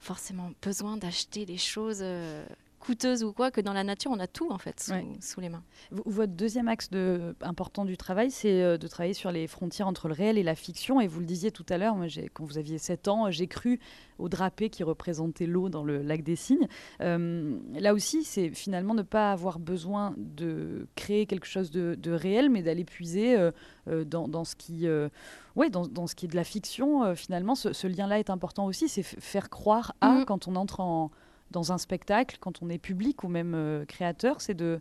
[0.00, 2.46] forcément besoin d'acheter des choses euh,
[2.86, 5.06] coûteuses ou quoi, que dans la nature, on a tout en fait sous, Ouais.
[5.20, 5.62] sous les mains.
[5.90, 9.88] V- Votre deuxième axe de, important du travail, c'est euh, de travailler sur les frontières
[9.88, 11.00] entre le réel et la fiction.
[11.00, 11.96] Et vous le disiez tout à l'heure,
[12.32, 13.80] quand vous aviez 7 ans, j'ai cru
[14.18, 16.68] au drapé qui représentait l'eau dans le lac des Cygnes.
[17.00, 22.12] Euh, là aussi, c'est finalement ne pas avoir besoin de créer quelque chose de, de
[22.12, 24.86] réel, mais d'aller puiser euh, dans, dans ce qui...
[24.86, 25.08] euh,
[25.56, 28.66] Ouais, dans, dans ce qui est de la fiction, finalement, ce, ce lien-là est important
[28.66, 28.90] aussi.
[28.90, 30.24] C'est faire croire à, Mhm.
[30.26, 31.10] quand on entre en-
[31.50, 34.80] dans un spectacle, quand on est public ou même euh, créateur, c'est de,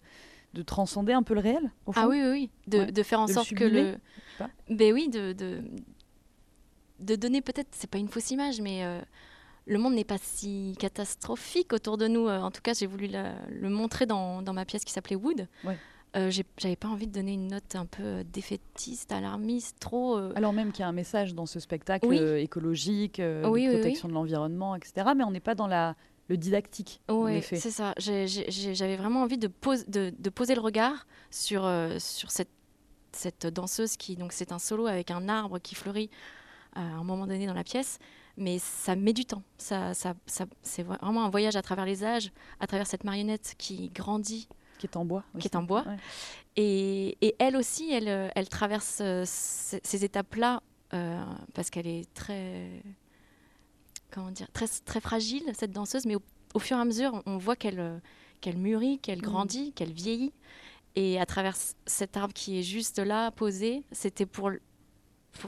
[0.54, 1.72] de transcender un peu le réel.
[1.86, 2.02] Au fond.
[2.04, 2.50] Ah oui, oui, oui.
[2.68, 2.92] De, Ouais.
[2.92, 3.98] de faire en De le sorte que le.
[4.70, 5.62] Ben oui, de, de,
[7.00, 9.00] de donner peut-être, c'est pas une fausse image, mais euh,
[9.68, 12.28] le monde n'est pas si catastrophique autour de nous.
[12.28, 15.16] Euh, En tout cas, j'ai voulu la- le montrer dans, dans ma pièce qui s'appelait
[15.16, 15.48] Wood.
[15.64, 15.78] Ouais.
[16.16, 20.18] Euh, J'avais pas envie de donner une note un peu défaitiste, alarmiste, trop.
[20.18, 22.18] euh, Alors même qu'il y a un message dans ce spectacle Oui.
[22.18, 23.80] euh, écologique, Oui, de oui.
[23.80, 25.08] protection de l'environnement, etc.
[25.16, 25.96] Mais on n'est pas dans la,
[26.28, 27.02] le didactique,
[27.60, 27.94] c'est ça.
[27.98, 32.50] J'avais vraiment envie de, pose- de, de poser le regard sur, euh, sur cette,
[33.12, 36.10] cette danseuse qui, donc c'est un solo avec un arbre qui fleurit
[36.74, 38.00] à un moment donné dans la pièce,
[38.38, 39.44] mais ça met du temps.
[39.58, 43.54] Ça, ça, ça- c'est vraiment un voyage à travers les âges, à travers cette marionnette
[43.58, 45.24] qui grandit Qui est en bois.
[45.40, 45.86] Qui est en bois.
[45.88, 45.96] Ouais.
[46.58, 50.62] et, et elle aussi, elle, euh, elle traverse euh, ces, ces étapes-là
[50.94, 52.82] euh, parce qu'elle est très,
[54.12, 56.22] comment dire, très, très fragile, cette danseuse, mais au,
[56.54, 58.00] au fur et à mesure, on voit qu'elle euh,
[58.42, 59.24] qu'elle mûrit, qu'elle Mhm.
[59.26, 60.34] grandit, qu'elle vieillit.
[60.96, 64.52] Et à travers cet arbre qui est juste là, posé, c'était pour,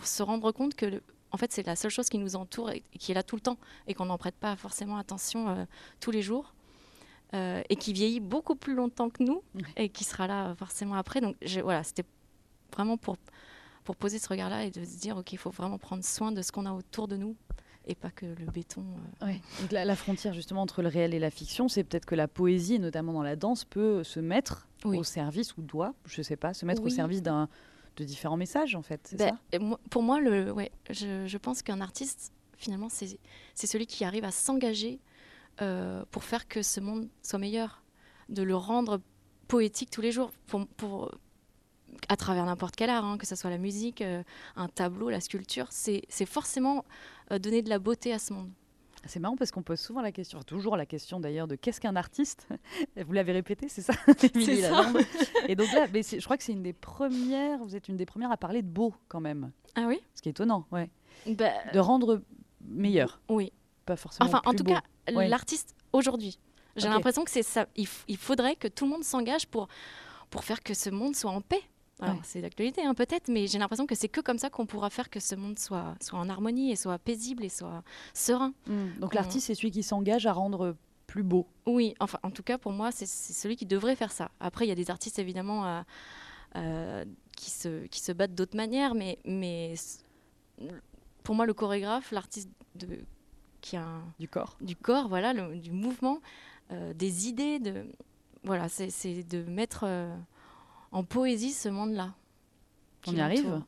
[0.03, 2.83] se rendre compte que, le- en fait, c'est la seule chose qui nous entoure et,
[2.93, 5.65] et qui est là tout le temps et qu'on n'en prête pas forcément attention euh,
[5.99, 6.53] tous les jours.
[7.33, 9.43] euh, et qui vieillit beaucoup plus longtemps que nous
[9.75, 11.19] et qui sera là forcément après.
[11.19, 12.05] Donc voilà, c'était
[12.73, 13.17] vraiment pour,
[13.83, 16.41] pour poser ce regard-là et de se dire, OK, il faut vraiment prendre soin de
[16.41, 17.35] ce qu'on a autour de nous
[17.87, 18.83] et pas que le béton.
[19.21, 19.41] euh, Ouais.
[19.61, 22.27] Donc la, la frontière justement entre le réel et la fiction, c'est peut-être que la
[22.27, 24.97] poésie, notamment dans la danse, peut se mettre Oui.
[24.97, 27.47] au service, ou doit, je sais pas, se mettre au service d'un
[27.95, 29.15] de différents messages, en fait.
[29.17, 29.59] Ben, ça?
[29.89, 33.17] pour moi, le, ouais, je, je pense qu'un artiste, finalement, c'est
[33.55, 34.99] c'est celui qui arrive à s'engager
[35.61, 37.81] euh, pour faire que ce monde soit meilleur,
[38.29, 39.01] de le rendre
[39.47, 41.11] poétique tous les jours, pour, pour-
[42.09, 44.23] à travers n'importe quel art, hein, que ce soit la musique, euh,
[44.55, 46.85] un tableau, la sculpture, c'est forcément
[47.31, 48.49] euh, donner de la beauté à ce monde.
[49.05, 51.95] C'est marrant parce qu'on pose souvent la question, toujours la question d'ailleurs de qu'est-ce qu'un
[51.95, 52.47] artiste?
[52.97, 54.93] Vous l'avez répété, c'est ça ça.
[55.47, 58.05] Et donc là, mais je crois que c'est une des premières, vous êtes une des
[58.05, 59.51] premières à parler de beau quand même.
[59.75, 60.01] Ah oui?
[60.15, 60.89] Ce qui est étonnant, ouais.
[61.27, 62.21] Ben, De rendre
[62.61, 63.53] meilleur, Oui.
[63.85, 64.73] pas forcément Enfin, en tout beau.
[64.73, 64.81] cas,
[65.13, 65.29] Ouais.
[65.29, 66.37] l'artiste aujourd'hui.
[66.75, 67.65] J'ai l'impression que c'est ça.
[67.75, 69.67] Il, il faudrait que tout le monde s'engage pour,
[70.29, 71.61] pour faire que ce monde soit en paix.
[71.99, 72.21] Alors, Ouais.
[72.23, 75.09] c'est d'actualité, hein, peut-être, mais j'ai l'impression que c'est que comme ça qu'on pourra faire
[75.09, 77.83] que ce monde soit, soit en harmonie et soit paisible et soit
[78.13, 78.53] serein.
[78.67, 78.99] Mm.
[78.99, 80.75] Donc l'artiste, c'est celui qui s'engage à rendre
[81.07, 81.47] plus beau.
[81.65, 84.29] Oui, enfin, en tout cas, pour moi, c'est celui qui devrait faire ça.
[84.39, 85.81] Après, il y a des artistes, évidemment, euh,
[86.57, 87.05] euh,
[87.35, 89.73] qui, se, qui se battent d'autres manières, mais, mais
[91.23, 92.99] pour moi, le chorégraphe, l'artiste de-
[93.61, 94.55] qui a un, du corps.
[94.61, 96.19] du corps, voilà, le- du mouvement,
[96.71, 97.85] euh, des idées, de
[98.43, 99.85] voilà, c'est de mettre
[100.91, 102.13] en poésie ce monde-là.
[103.07, 103.61] On y arrive.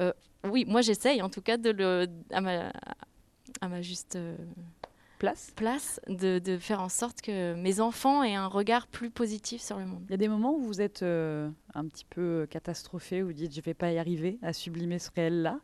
[0.00, 0.12] Euh,
[0.44, 2.72] Oui, moi j'essaye en tout cas de le à ma,
[3.60, 4.36] à ma juste euh,
[5.18, 9.60] place place de, de, faire en sorte que mes enfants aient un regard plus positif
[9.60, 10.02] sur le monde.
[10.08, 13.32] Il y a des moments où vous êtes euh, un petit peu catastrophé, où vous
[13.32, 15.60] dites je vais pas y arriver à sublimer ce réel-là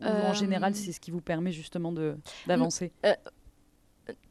[0.00, 1.92] Ou en général, c'est ce qui vous permet justement
[2.46, 2.92] d'avancer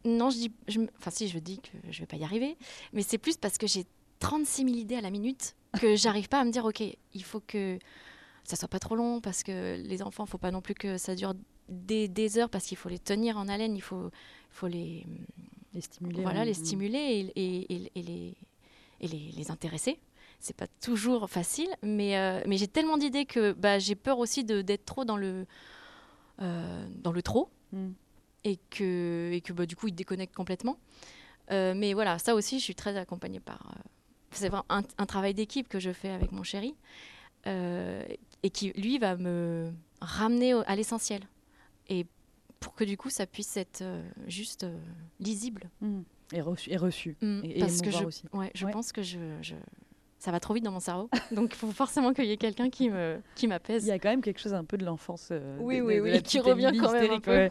[0.06, 2.58] Non, je dis, je, enfin si, je dis que je vais pas y arriver,
[2.94, 3.86] mais c'est plus parce que j'ai
[4.24, 7.42] 36 000 idées à la minute que j'arrive pas à me dire ok, il faut
[7.42, 7.78] que
[8.44, 11.16] ça soit pas trop long parce que les enfants, faut pas non plus que ça
[11.16, 11.34] dure
[11.70, 14.12] des, heures parce qu'il faut les tenir en haleine, il faut,
[14.50, 15.06] faut les,
[15.74, 18.34] les stimuler, voilà, les stimuler et, et, et, les,
[19.02, 20.00] et les, les intéresser.
[20.40, 24.44] C'est pas toujours facile, mais, euh, mais j'ai tellement d'idées que bah, j'ai peur aussi
[24.44, 25.46] d'être trop dans le,
[26.42, 27.92] euh, dans le trop mm.
[28.44, 30.78] et que, et que bah, du coup ils déconnectent complètement.
[31.52, 33.74] Euh, mais voilà, ça aussi, je suis très accompagnée par.
[34.36, 36.76] C'est vraiment un, un travail d'équipe que je fais avec mon chéri
[37.46, 41.22] et qui, lui, va me ramener à l'essentiel
[41.90, 42.06] et
[42.64, 44.78] pour que du coup ça puisse être euh, juste euh,
[45.20, 45.70] lisible.
[45.82, 46.02] Mmh.
[46.32, 46.72] Et reçu.
[46.72, 47.18] Et reçu.
[47.22, 48.24] Mmh, et, parce que je, aussi.
[48.32, 49.56] Ouais, je pense que je, je,
[50.24, 51.10] ça va trop vite dans mon cerveau.
[51.32, 53.84] Donc il faut forcément qu'il y ait quelqu'un qui me qui m'apaise.
[53.84, 55.28] Il y a quand même quelque chose un peu de l'enfance.
[55.32, 57.50] Euh, oui, oui, oui, qui revient quand même un peu.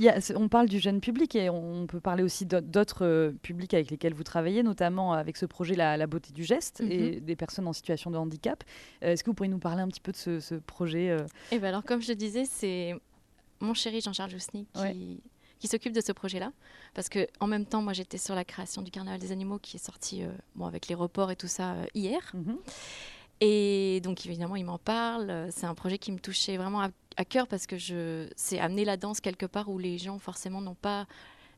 [0.00, 3.90] y a, on parle du jeune public et on peut parler aussi d'autres publics avec
[3.90, 7.36] lesquels vous travaillez, notamment avec ce projet La, la beauté du geste et mmh des
[7.36, 8.64] personnes en situation de handicap.
[9.02, 11.14] Est-ce que vous pourriez nous parler un petit peu de ce, ce projet
[11.50, 12.94] Eh ben alors, comme je le disais, c'est
[13.60, 15.20] mon chéri Jean-Charles Jousny qui,
[15.68, 16.52] s'occupe de ce projet-là.
[16.94, 19.76] Parce que en même temps, moi, j'étais sur la création du Carnaval des animaux qui
[19.76, 22.32] est sorti, euh, bon, avec les reports et tout ça, euh, hier.
[22.34, 22.56] Mhm.
[23.40, 25.48] Et donc, évidemment, il m'en parle.
[25.50, 28.96] C'est un projet qui me touchait vraiment à, cœur parce que je, c'est amener la
[28.96, 31.06] danse quelque part où les gens, forcément, n'ont pas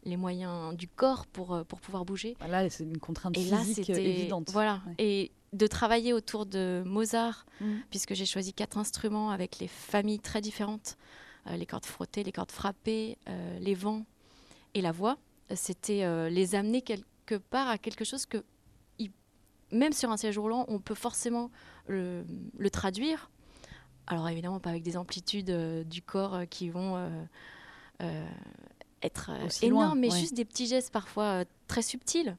[0.04, 2.36] les moyens du corps pour, euh, pour pouvoir bouger.
[2.48, 4.50] Là, c'est une contrainte physique évidente.
[4.50, 4.80] Voilà.
[4.98, 7.82] Et de travailler autour de Mozart, mhm.
[7.90, 10.96] puisque j'ai choisi quatre instruments avec les familles très différentes.
[11.48, 14.04] Euh, les cordes frottées, les cordes frappées, euh, les vents
[14.74, 15.18] et la voix.
[15.54, 18.38] C'était euh, les amener quelque part à quelque chose que,
[19.72, 21.50] même sur un séjour long, on peut forcément
[21.88, 22.24] le,
[22.70, 23.30] traduire.
[24.06, 25.50] Alors évidemment, pas avec des amplitudes
[25.88, 27.28] du corps qui vont
[29.02, 29.30] être
[29.62, 32.36] énormes, mais juste des petits gestes parfois très subtils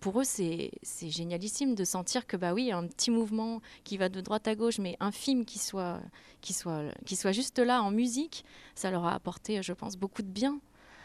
[0.00, 4.20] pour eux, c'est génialissime de sentir que, bah oui, un petit mouvement qui va de
[4.20, 6.00] droite à gauche, mais infime, qui soit,
[6.40, 10.22] qui soit, qui soit juste là en musique, ça leur a apporté, je pense, beaucoup
[10.22, 10.60] de bien.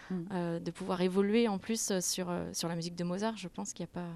[0.10, 0.24] Hmm.
[0.34, 3.72] Euh, de pouvoir évoluer en plus sur, euh, sur la musique de Mozart, je pense
[3.72, 4.10] qu'il n'y a pas.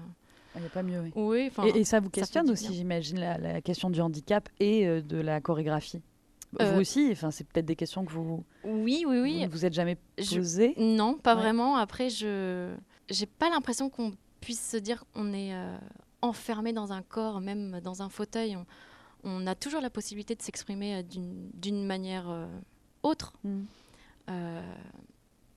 [0.54, 1.12] Il n'y a pas mieux, oui.
[1.56, 5.40] oui et, ça vous questionne aussi, j'imagine, la, question du handicap et euh, de la
[5.40, 6.02] chorégraphie?
[6.58, 8.44] Vous aussi, enfin, c'est peut-être des questions que vous.
[8.64, 9.44] Oui, oui, oui.
[9.44, 10.74] Vous, vous êtes jamais posées?
[10.78, 11.76] Non, pas vraiment.
[11.76, 12.74] Après, je,
[13.10, 15.76] j'ai pas l'impression qu'on puisse se dire qu'on est euh,
[16.22, 18.56] enfermé dans un corps, même dans un fauteuil.
[19.24, 22.46] On, a toujours la possibilité de s'exprimer euh, d'une manière euh,
[23.02, 23.32] autre.
[23.44, 23.64] Mm.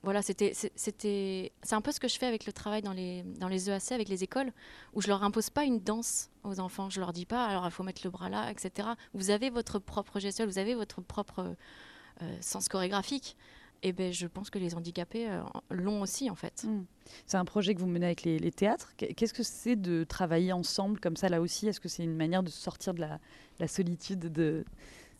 [0.03, 3.23] voilà, c'était, c'était, c'est un peu ce que je fais avec le travail dans les,
[3.23, 4.51] dans les EAC, avec les écoles,
[4.93, 6.89] où je leur impose pas une danse aux enfants.
[6.89, 8.89] Je leur dis pas, alors il faut mettre le bras là, etc.
[9.13, 11.55] Vous avez votre propre gestuelle, vous avez votre propre
[12.39, 13.35] sens chorégraphique
[13.83, 15.41] eh ben, je pense que les handicapés euh,
[15.71, 16.65] l'ont aussi en fait.
[16.65, 16.83] Hmm.
[17.25, 18.93] C'est un projet que vous menez avec les, théâtres.
[18.95, 21.67] Qu'est-ce que c'est de travailler ensemble comme ça là aussi?
[21.67, 24.19] Est-ce que c'est une manière de sortir de la, solitude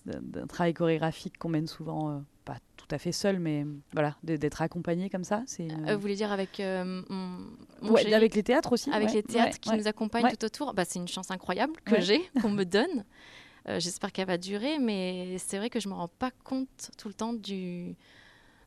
[0.06, 4.62] d'un travail chorégraphique qu'on mène souvent, euh, pas tout à fait seul, mais voilà, d'être
[4.62, 5.44] accompagné comme ça?
[5.48, 9.76] C'est euh, Vous voulez dire avec mon, Avec les théâtres aussi Avec les théâtres qui
[9.76, 13.06] nous accompagnent tout autour bah, C'est une chance incroyable que j'ai, qu'on me donne.
[13.68, 17.08] J'espère qu'elle va durer, mais c'est vrai que je ne me rends pas compte tout
[17.08, 17.96] le temps du,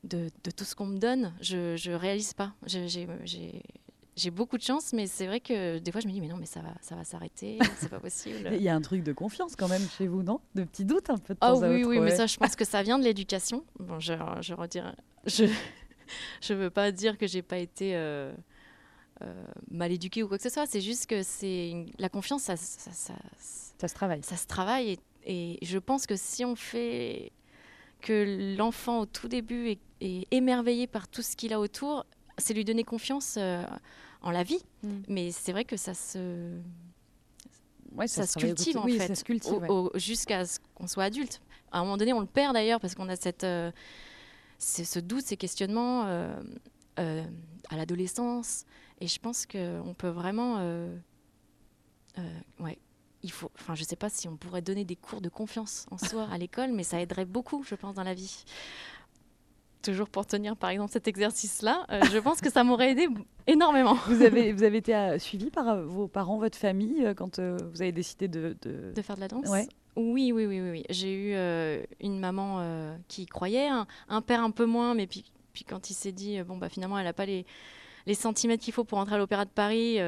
[0.04, 2.52] de, tout ce qu'on me donne, je, je réalise pas.
[4.16, 6.36] J'ai beaucoup de chance, mais c'est vrai que des fois je me dis mais non
[6.36, 8.48] mais ça va ça va s'arrêter, c'est pas possible.
[8.52, 10.40] Il y a un truc de confiance quand même chez vous, non?
[10.54, 12.64] De petits doutes un peu de temps oh, oui oui, mais ça je pense que
[12.64, 13.64] ça vient de l'éducation.
[13.80, 14.94] Bon je je redirais,
[15.26, 15.46] je
[16.40, 18.32] je veux pas dire que j'ai pas été euh,
[19.22, 20.66] euh, mal éduquée ou quoi que ce soit.
[20.66, 24.22] C'est juste que c'est la confiance ça ça, ça ça, se travaille.
[24.22, 27.32] Ça se travaille et, et je pense que si on fait
[28.00, 32.06] que l'enfant au tout début est, émerveillé par tout ce qu'il a autour,
[32.38, 33.64] c'est lui donner confiance euh,
[34.22, 34.62] en la vie.
[34.82, 34.88] Mm.
[35.08, 36.58] Mais c'est vrai que ça se,
[38.06, 39.24] ça, se cultive en fait,
[39.94, 41.40] jusqu'à ce qu'on soit adulte.
[41.72, 43.70] À un moment donné, on le perd d'ailleurs parce qu'on a cette, euh,
[44.58, 47.24] ce doute, ces questionnements euh,
[47.68, 48.64] à l'adolescence.
[49.00, 50.58] Et je pense qu'on peut vraiment
[52.60, 52.78] ouais,
[53.24, 55.86] il faut, enfin, je ne sais pas si on pourrait donner des cours de confiance
[55.90, 58.44] en soi à l'école, mais ça aiderait beaucoup, je pense, dans la vie.
[59.84, 63.06] Toujours pour tenir, par exemple, cet exercice-là, euh, je pense que ça m'aurait aidé
[63.46, 63.98] énormément.
[64.06, 67.82] Vous avez, vous avez été euh, suivi par euh, vos parents, votre famille, quand vous
[67.82, 69.02] avez décidé de, de...
[69.02, 69.46] faire de la danse
[69.96, 70.70] Oui, oui, oui, oui.
[70.70, 70.84] oui.
[70.88, 75.64] J'ai eu une maman qui y croyait, un, père un peu moins, mais puis Puis
[75.64, 77.44] quand il s'est dit, bon, bah finalement, elle n'a pas les,
[78.06, 79.98] les centimètres qu'il faut pour entrer à l'Opéra de Paris.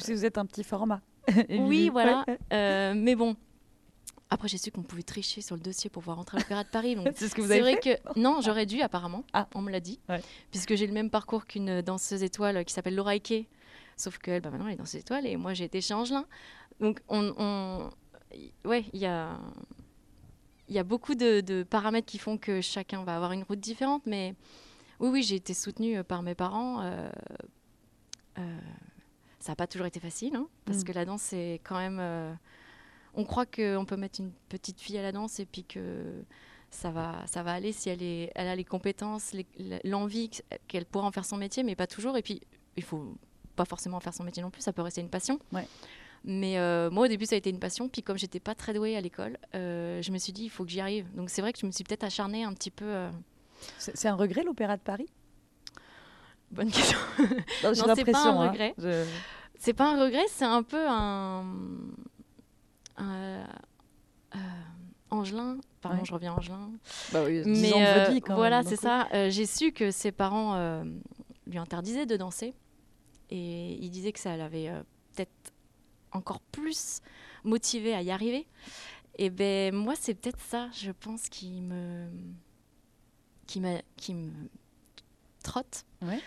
[0.00, 1.00] Si vous êtes un petit format.
[1.48, 2.26] oui, voilà.
[2.50, 3.36] mais bon,
[4.30, 6.68] après, j'ai su qu'on pouvait tricher sur le dossier pour pouvoir rentrer à l'Opéra de
[6.68, 6.96] Paris.
[7.14, 9.24] c'est ce que vous avez vrai fait que non, j'aurais dû apparemment.
[9.32, 9.48] Ah.
[9.54, 10.00] On me l'a dit,
[10.50, 13.48] puisque j'ai le même parcours qu'une danseuse étoile qui s'appelle Laura Ike.
[13.96, 16.26] Sauf qu'elle, bah maintenant, elle est danseuse étoile et moi, j'ai été chez Angelin.
[16.80, 17.90] Donc, on, on...
[18.68, 19.38] ouais, il y a,
[20.68, 24.02] il y a beaucoup de, paramètres qui font que chacun va avoir une route différente,
[24.06, 24.34] mais
[25.00, 26.80] oui, oui, j'ai été soutenue par mes parents.
[26.82, 27.08] Euh,
[28.38, 28.58] euh,
[29.38, 30.84] ça n'a pas toujours été facile, hein, parce mm.
[30.84, 32.32] que la danse, c'est quand même euh,
[33.14, 36.24] on croit qu'on peut mettre une petite fille à la danse et puis que
[36.70, 39.32] ça va, ça va aller si elle, est, elle a les compétences,
[39.84, 40.30] l'envie
[40.66, 42.16] qu'elle pourra en faire son métier, mais pas toujours.
[42.16, 42.40] Et puis,
[42.76, 43.14] il faut
[43.54, 45.38] pas forcément en faire son métier non plus, ça peut rester une passion.
[46.26, 47.88] Mais euh, moi, au début, ça a été une passion.
[47.88, 50.64] Puis, comme j'étais pas très douée à l'école, euh, je me suis dit, il faut
[50.64, 51.06] que j'y arrive.
[51.14, 52.86] Donc, c'est vrai que je me suis peut-être acharnée un petit peu.
[52.86, 53.10] Euh.
[53.78, 55.06] C'est un regret, l'Opéra de Paris?
[56.50, 56.98] Bonne question.
[57.62, 58.50] non, c'est pas un hein.
[58.50, 58.74] regret.
[59.58, 61.44] C'est pas un regret, c'est un peu un
[65.10, 66.72] Angelin, pardon, je reviens à Angelin.
[67.12, 69.08] Bah oui, Mais euh, voilà, c'est ça.
[69.30, 70.82] J'ai su que ses parents
[71.46, 72.54] lui interdisaient de danser
[73.30, 74.70] et il disait que ça l'avait
[75.14, 75.52] peut-être
[76.12, 77.00] encore plus
[77.44, 78.46] motivé à y arriver.
[79.16, 82.08] Et ben moi, c'est peut-être ça, je pense, qui me
[83.46, 84.32] qui me qui me
[85.42, 85.84] trotte.
[86.02, 86.20] Ouais.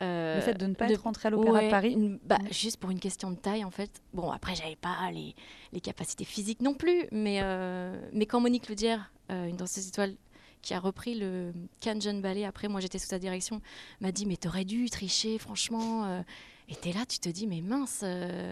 [0.00, 2.90] Euh, le fait de ne pas être rentré à l'Opéra de Paris bah, Juste pour
[2.90, 4.02] une question de taille, en fait.
[4.12, 5.34] Bon, après, j'avais pas les,
[5.72, 10.14] les, capacités physiques non plus, mais, euh, mais quand Monique Ledière, euh, une danseuse étoile
[10.62, 11.52] qui a repris le
[12.00, 13.60] Jeune Ballet, après, moi j'étais sous sa direction,
[14.00, 16.22] m'a dit Mais t'aurais dû tricher, franchement.
[16.70, 18.04] Et t'es là, tu te dis, mais mince,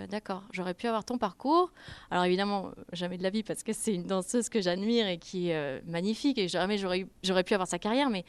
[0.09, 1.71] d'accord, j'aurais pu avoir ton parcours.
[2.11, 5.51] Alors évidemment, jamais de la vie, parce que c'est une danseuse que j'admire et qui
[5.51, 8.25] est magnifique, et jamais j'aurais pu avoir sa carrière, mais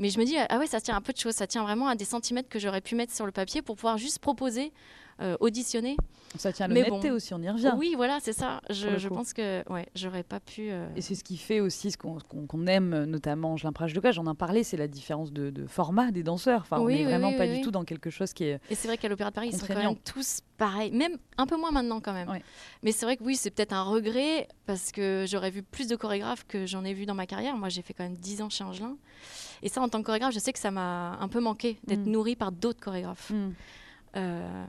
[0.00, 1.34] mais je me dis, ah ouais, ça tient un peu de choses.
[1.34, 3.98] Ça tient vraiment à des centimètres que j'aurais pu mettre sur le papier pour pouvoir
[3.98, 4.72] juste proposer,
[5.20, 5.94] euh, auditionner.
[6.36, 7.74] Ça tient à l'honnêteté aussi, on y revient.
[7.76, 8.62] Oui, voilà, c'est ça.
[8.70, 10.70] Je, je pense que ouais, j'aurais pas pu.
[10.70, 14.32] Euh, Et c'est ce qui fait aussi ce qu'on aime, notamment Jean Prage de j'en
[14.32, 16.62] ai parlé, c'est la différence de, format des danseurs.
[16.62, 18.60] Enfin, on n'est vraiment pas du tout dans quelque chose qui est.
[18.70, 21.46] Et c'est vrai qu'à l'Opéra de Paris, ils sont quand même tous pareils, même un
[21.46, 22.40] peu moins maintenant quand même.
[22.82, 25.96] Mais c'est vrai que oui, c'est peut-être un regret parce que j'aurais vu plus de
[25.96, 27.58] chorégraphes que j'en ai vu dans ma carrière.
[27.58, 28.96] Moi, j'ai fait quand même 10 ans chez Angelin.
[29.62, 32.06] Et ça, en tant que chorégraphe, je sais que ça m'a un peu manqué d'être
[32.06, 32.10] mm.
[32.10, 33.30] nourrie par d'autres chorégraphes.
[33.30, 33.52] Mm.
[34.16, 34.66] Euh,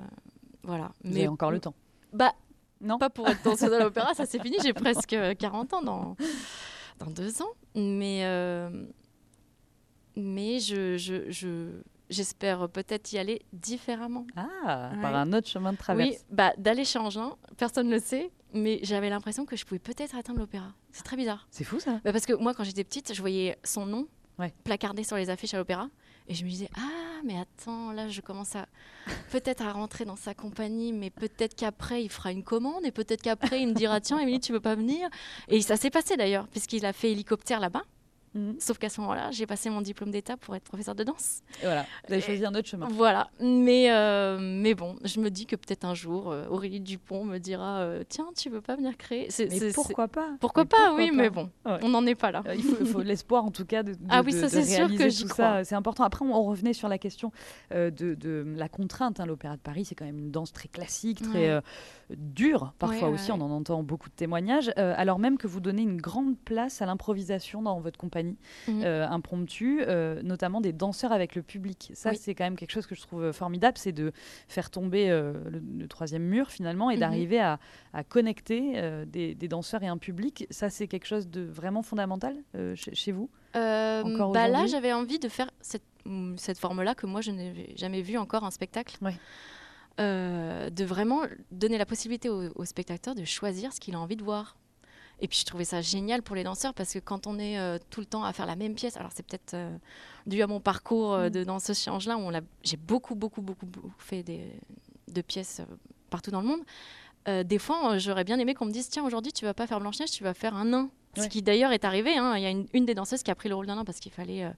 [0.64, 0.92] voilà.
[1.04, 1.74] Vous Mais avez encore le temps.
[2.14, 2.34] Bah,
[2.82, 2.98] non.
[2.98, 4.58] Pas pour être danseuse à l'opéra, ça c'est fini.
[4.62, 6.16] J'ai presque 40 ans dans,
[7.00, 7.52] dans deux ans.
[7.76, 8.70] Mais, euh,
[10.16, 14.28] mais je, je, j'espère peut-être y aller différemment.
[14.36, 16.10] Ah, par un autre chemin de traverse.
[16.10, 19.80] Oui, bah, d'aller chez Angin, personne ne le sait, mais j'avais l'impression que je pouvais
[19.80, 20.74] peut-être atteindre l'opéra.
[20.92, 21.48] C'est très bizarre.
[21.50, 22.02] C'est fou ça.
[22.04, 24.08] Bah, parce que moi, quand j'étais petite, je voyais son nom
[24.63, 25.89] placardé sur les affiches à l'opéra.
[26.28, 28.67] Et je me disais, ah, mais attends, là, je commence à
[29.32, 33.22] peut-être à rentrer dans sa compagnie, mais peut-être qu'après, il fera une commande, et peut-être
[33.22, 35.10] qu'après, il me dira, tiens, Émilie, tu veux pas venir?
[35.48, 37.84] Et ça s'est passé d'ailleurs, puisqu'il a fait hélicoptère là-bas.
[38.34, 38.56] Mhm.
[38.60, 41.42] Sauf qu'à ce moment-là, j'ai passé mon diplôme d'état pour être professeur de danse.
[41.62, 42.88] Et voilà, vous avez choisi un autre chemin.
[42.90, 47.26] Voilà, mais, euh, mais bon, je me dis que peut-être un jour, euh, Aurélie Dupont
[47.26, 49.28] me dira euh, Tiens, tu veux pas venir créer?
[49.38, 50.30] Mais pourquoi pas?
[50.40, 52.44] Pourquoi pas, oui, mais bon, on n'en est pas là.
[52.56, 55.64] il faut, l'espoir en tout cas de, ah oui, ça c'est sûr que j'y crois.
[55.66, 56.04] C'est important.
[56.04, 57.32] Après, on, revenait sur la question
[57.72, 59.20] de, la contrainte.
[59.20, 59.26] Hein.
[59.26, 61.62] L'Opéra de Paris, c'est quand même une danse très classique, très
[62.10, 63.32] dure parfois aussi.
[63.32, 64.72] On en entend beaucoup de témoignages.
[64.78, 68.20] alors même que vous donnez une grande place à l'improvisation dans votre compagnie.
[68.67, 68.84] Mhm.
[68.84, 71.91] Euh, impromptu, euh, notamment des danseurs avec le public.
[71.93, 74.11] Ça, c'est quand même quelque chose que je trouve formidable, c'est de
[74.47, 75.34] faire tomber euh,
[75.78, 76.99] le, troisième mur finalement et mhm.
[76.99, 77.59] d'arriver à,
[78.09, 80.47] connecter des, danseurs et un public.
[80.49, 82.36] Ça, c'est quelque chose de vraiment fondamental
[82.76, 83.30] chez, vous
[83.63, 85.84] encore bah Là, j'avais envie de faire cette,
[86.38, 88.97] cette forme-là que moi, je n'ai jamais vu encore un spectacle.
[89.99, 94.55] de vraiment donner la possibilité au, spectateur de choisir ce qu'il a envie de voir.
[95.22, 97.78] Et puis je trouvais ça génial pour les danseurs parce que quand on est euh,
[97.91, 99.78] tout le temps à faire la même pièce, alors c'est peut-être euh,
[100.26, 101.30] dû à mon parcours euh, mm.
[101.30, 102.32] de danseuse chez Angelin où
[102.63, 103.67] j'ai beaucoup, beaucoup, beaucoup,
[103.99, 104.51] fait des,
[105.07, 105.61] de pièces
[106.09, 107.45] partout dans le monde.
[107.47, 110.11] des fois, j'aurais bien aimé qu'on me dise tiens, aujourd'hui, tu vas pas faire Blanche-Neige,
[110.11, 110.89] tu vas faire un nain.
[111.15, 112.17] Ce qui d'ailleurs est arrivé.
[112.17, 112.36] Hein.
[112.38, 113.99] Il y a une, une, des danseuses qui a pris le rôle d'un nain parce
[113.99, 114.49] qu'il fallait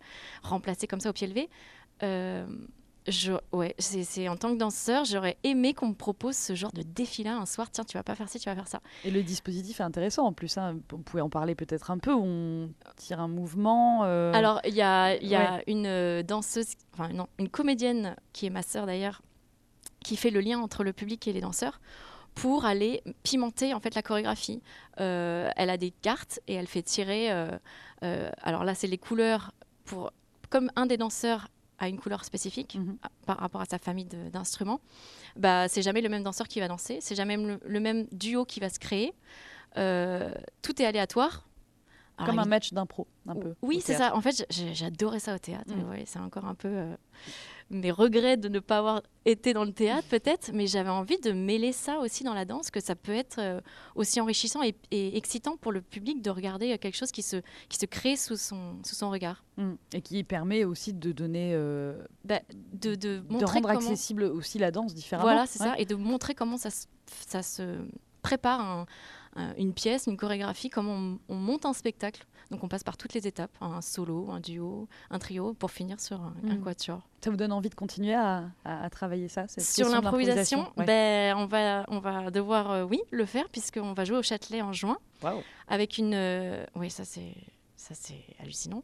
[0.44, 1.50] remplacer comme ça au pied levé
[3.08, 6.84] je, ouais, c'est en tant que danseur, j'aurais aimé qu'on me propose ce genre de
[6.84, 7.70] défi-là un soir.
[7.70, 8.82] Tiens, tu vas pas faire ci, tu vas faire ça.
[9.04, 10.58] Et le dispositif est intéressant en plus.
[10.58, 10.80] Hein.
[10.94, 12.14] On pouvait en parler peut-être un peu.
[12.14, 14.04] On tire un mouvement.
[14.06, 18.46] Euh, Alors, il y a, y a une euh, danseuse, enfin non, une comédienne qui
[18.46, 19.22] est ma sœur d'ailleurs,
[20.02, 21.82] qui fait le lien entre le public et les danseurs
[22.36, 24.62] pour aller pimenter en fait la chorégraphie.
[25.00, 27.30] Euh, elle a des cartes et elle fait tirer.
[28.02, 29.52] alors là, c'est les couleurs
[29.84, 30.12] pour
[30.50, 31.48] comme un des danseurs
[31.84, 32.98] a une couleur spécifique Mhm.
[33.04, 34.80] à- par rapport à sa famille d'instruments,
[35.36, 38.46] bah, c'est jamais le même danseur qui va danser, c'est jamais le, le même duo
[38.46, 39.14] qui va se créer.
[39.78, 40.32] Euh,
[40.62, 41.48] tout est aléatoire.
[42.18, 43.56] Alors, Comme un match d'impro, un peu.
[43.64, 44.16] oui, c'est ça.
[44.16, 45.74] En fait, j'adorais ça au théâtre.
[45.76, 45.90] Mm.
[45.90, 46.96] Ouais, c'est encore un peu euh,
[47.72, 50.52] mes regrets de ne pas avoir été dans le théâtre, peut-être.
[50.54, 53.62] Mais j'avais envie de mêler ça aussi dans la danse, que ça peut être euh,
[53.96, 57.38] aussi enrichissant et, et excitant pour le public de regarder euh, quelque chose qui se,
[57.68, 59.44] qui se crée sous son, sous son regard.
[59.58, 59.72] Mm.
[59.94, 62.42] Et qui permet aussi de donner, euh, Bah,
[62.74, 63.80] de, de de montrer rendre comment...
[63.80, 65.28] accessible aussi la danse différemment.
[65.30, 65.70] Voilà, c'est Ouais.
[65.70, 65.80] ça.
[65.80, 66.86] Et de montrer comment ça se,
[67.28, 67.80] ça se
[68.22, 68.86] prépare un-
[69.58, 72.26] une pièce, une chorégraphie, comment on, on monte un spectacle.
[72.52, 76.00] Donc on passe par toutes les étapes, un solo, un duo, un trio, pour finir
[76.00, 76.62] sur un, un Mm.
[76.64, 77.02] quatuor.
[77.24, 80.86] Ça vous donne envie de continuer à, à- à travailler ça cette Sur l'improvisation, ouais.
[80.86, 84.62] ben, on, va, on va devoir, euh, oui, le faire, puisqu'on va jouer au Châtelet
[84.62, 85.42] en juin, Waouh.
[85.68, 86.14] avec une...
[86.14, 87.34] euh, oui, ça c'est,
[87.76, 88.84] ça c'est hallucinant.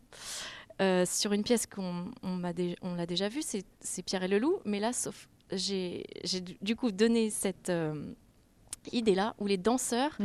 [0.82, 3.66] Euh, sur une pièce qu'on on l'a déjà vue, c'est,
[4.04, 8.14] Pierre et le Loup, mais là, sauf, j'ai, j'ai du du coup donné cette euh,
[8.92, 10.18] idée-là, où les danseurs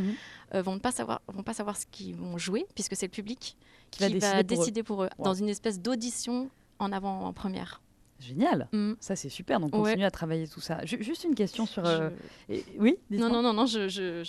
[0.54, 3.10] euh, vont ne pas savoir, vont pas savoir ce qu'ils vont jouer, puisque c'est le
[3.10, 3.56] public
[3.90, 4.44] Qui va décider pour eux.
[4.44, 5.24] décider pour eux, Wow.
[5.24, 7.80] dans une espèce d'audition en avant-première.
[8.20, 8.68] Génial.
[8.72, 8.92] Mm.
[9.00, 9.60] Ça, c'est super.
[9.60, 9.80] Donc, Ouais.
[9.90, 10.84] continue à travailler tout ça.
[10.86, 11.84] Ju- Juste une question sur.
[11.84, 12.10] euh,
[12.48, 12.96] Je- et- Oui.
[13.10, 14.22] Non, non, non, non, je, je,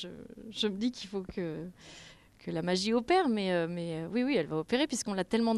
[0.50, 1.66] je, me dis qu'il faut que,
[2.40, 5.56] que la magie opère, mais, euh, mais oui, oui, elle va opérer, puisqu'on l'a tellement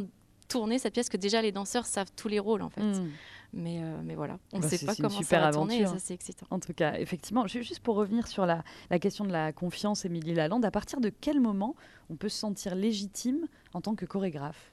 [0.47, 2.81] tournée, cette pièce, que déjà les danseurs savent tous les rôles, en fait.
[2.83, 3.09] Mm.
[3.53, 5.81] Mais, euh, mais voilà, on ne Bah, sait pas comment super ça va tourner, et
[5.83, 5.99] aventure.
[5.99, 6.45] ça, c'est excitant.
[6.49, 10.03] En tout cas, effectivement, ju- juste pour revenir sur la, la question de la confiance,
[10.05, 11.75] Émilie Lalande, à partir de quel moment
[12.09, 14.71] on peut se sentir légitime en tant que chorégraphe?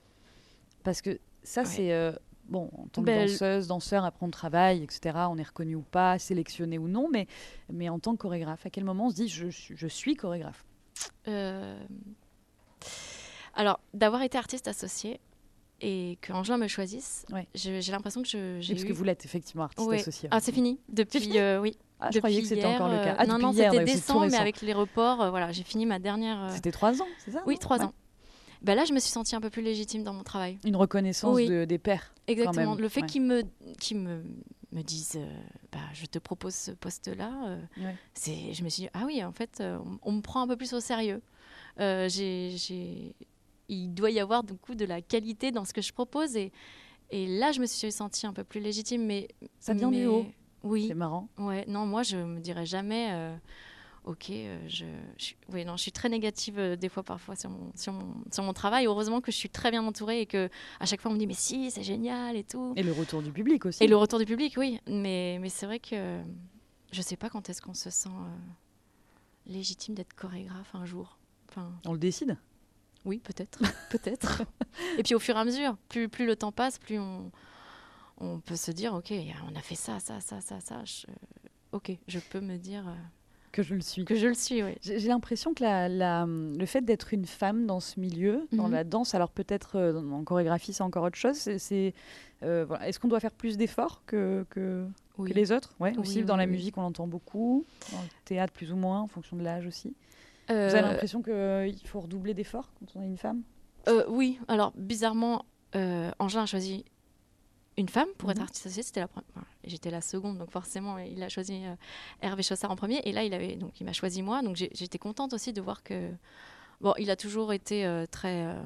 [0.83, 1.67] Parce que ça, Ouais.
[1.67, 1.93] c'est.
[1.93, 2.13] euh,
[2.49, 5.83] bon, en tant que Ben, danseuse, danseur, après on travaille, etc., on est reconnu ou
[5.83, 7.27] pas, sélectionné ou non, mais,
[7.73, 10.15] mais en tant que chorégraphe, à quel moment on se dit je, suis- je suis
[10.17, 10.65] chorégraphe?
[11.29, 11.79] Euh,
[13.55, 15.21] Alors, d'avoir été artiste associé
[15.85, 17.47] et que Angelin me choisisse, Ouais.
[17.55, 18.89] j'ai l'impression que je- j'ai Parce eu...
[18.89, 20.01] que vous l'êtes effectivement artiste Ouais.
[20.01, 20.29] associé.
[20.33, 21.77] Ah, c'est fini Depuis, fini euh, oui.
[22.01, 23.13] Ah, je croyais que Depuis c'était encore le cas.
[23.13, 25.85] euh, Ah, non, depuis non, c'était décembre, mais avec les reports, euh, voilà, j'ai fini
[25.87, 26.51] ma dernière...
[26.53, 27.85] C'était trois ans, c'est ça Oui, trois Ouais.
[27.85, 27.93] ans.
[28.63, 30.59] Bah là, je me suis sentie un peu plus légitime dans mon travail.
[30.65, 31.49] Une reconnaissance Oui.
[31.49, 32.15] de- des pairs.
[32.27, 32.71] Exactement.
[32.73, 33.43] même, Le fait qu'ils me,
[33.79, 34.23] qu'ils me,
[34.73, 35.27] me disent, euh,
[35.71, 37.59] bah, je te propose ce poste-là,
[38.15, 40.57] c'est, je me suis dit, ah oui, en fait, on, on me prend un peu
[40.57, 41.21] plus au sérieux.
[41.81, 43.15] Euh, j'ai-
[43.69, 46.37] Il doit y avoir du coup de la qualité dans ce que je propose.
[46.37, 46.53] Et,
[47.11, 49.05] et là, je me suis sentie un peu plus légitime.
[49.07, 50.27] Mais, Ça vient du haut.
[50.63, 50.87] Oui.
[50.89, 51.29] C'est marrant.
[51.39, 53.37] Ouais, non, moi, je me dirais jamais, euh,
[54.05, 54.87] ok, euh, je,
[55.19, 57.93] je suis- oui, non, je suis très négative euh, des fois, parfois, sur mon, sur,
[57.93, 58.87] mon, sur mon travail.
[58.87, 60.49] Heureusement que je suis très bien entourée et que
[60.81, 62.73] à chaque fois, on me dit, mais si, c'est génial et tout.
[62.77, 63.85] Et le retour du public aussi.
[63.85, 64.81] Et le retour du public, oui.
[64.87, 66.21] Mais, mais c'est vrai que
[66.93, 68.09] je sais pas quand est-ce qu'on se sent
[69.47, 71.19] légitime d'être chorégraphe un jour.
[71.51, 72.37] Enfin, On le décide?
[73.05, 73.59] Oui, peut-être,
[73.91, 74.43] peut-être.
[74.99, 77.31] Et puis au fur et à mesure, plus, plus le temps passe, plus on,
[78.19, 79.13] on peut se dire, ok,
[79.51, 80.85] on a fait ça, ça, ça, ça, ça.
[80.85, 81.07] je-
[81.73, 82.95] ok, je peux me dire euh,
[83.53, 84.05] Que je le suis.
[84.05, 84.77] que je le suis, oui.
[84.83, 88.73] J'ai l'impression que la, la- le fait d'être une femme dans ce milieu, dans Mhm.
[88.73, 91.95] la danse, alors peut-être euh, en chorégraphie c'est encore autre chose, c'est-
[92.43, 92.89] euh, voilà.
[92.89, 94.87] est-ce qu'on doit faire plus d'efforts que, que,
[95.19, 95.31] Oui.
[95.31, 95.75] que les autres?
[95.81, 98.77] Ouais, Oui, aussi oui, Dans la musique on l'entend beaucoup, dans le théâtre plus ou
[98.77, 99.95] moins, en fonction de l'âge aussi.
[100.51, 103.43] Euh, Vous avez l'impression qu'il faut redoubler d'efforts quand on est une femme?
[103.89, 106.85] Euh, oui, alors bizarrement, euh, Angelin a choisi
[107.77, 108.45] une femme pour être Mhm.
[108.45, 108.83] artiste associée.
[108.83, 109.29] C'était la première.
[109.65, 111.75] J'étais la seconde, donc forcément, il a choisi euh,
[112.23, 113.01] Hervé Chossard en premier.
[113.05, 114.43] Et là, il avait, donc il m'a choisi moi.
[114.43, 116.11] Donc j'étais contente aussi de voir que,
[116.81, 118.47] bon, il a toujours été euh, très.
[118.47, 118.63] euh,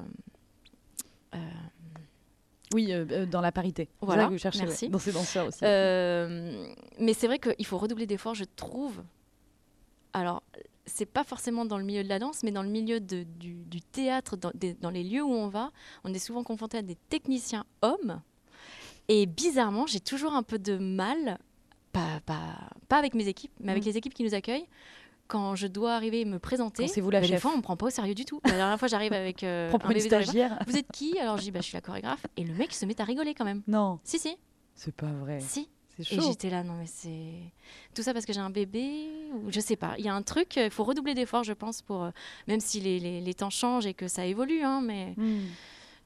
[1.35, 1.37] euh,
[2.73, 3.89] Oui, euh, euh, dans la parité.
[4.01, 4.89] Voilà, que vous cherchez, ouais, merci.
[4.89, 5.59] dans ces danseurs aussi.
[5.63, 6.67] Euh,
[6.99, 9.01] mais c'est vrai qu'il faut redoubler d'efforts, je trouve.
[10.13, 10.43] Alors,
[10.85, 13.53] c'est pas forcément dans le milieu de la danse, mais dans le milieu de- du,
[13.65, 15.71] du théâtre, dans, des- dans les lieux où on va,
[16.03, 18.21] on est souvent confronté à des techniciens hommes.
[19.07, 21.37] Et bizarrement, j'ai toujours un peu de mal,
[21.91, 23.89] pas, pas, pas avec mes équipes, mais avec Mhm.
[23.91, 24.67] les équipes qui nous accueillent.
[25.27, 27.41] Quand je dois arriver et me présenter, c'est vous la bah, des chef.
[27.43, 28.39] fois on me prend pas au sérieux du tout.
[28.45, 30.57] La dernière fois, j'arrive avec euh, un bébé stagiaire.
[30.65, 31.19] Vous êtes qui?
[31.19, 33.35] Alors je dis bah, je suis la chorégraphe et le mec se met à rigoler
[33.35, 33.61] quand même.
[33.67, 34.35] Non, Si si,
[34.73, 35.39] c'est pas vrai.
[35.39, 35.69] si.
[36.11, 37.33] Et j'étais là, non mais c'est
[37.93, 39.95] tout ça parce que j'ai un bébé ou je sais pas.
[39.97, 42.11] Il y a un truc, il faut redoubler d'efforts, je pense, pour euh,
[42.47, 45.47] même si les, les- les temps changent et que ça évolue, hein, mais Hmm.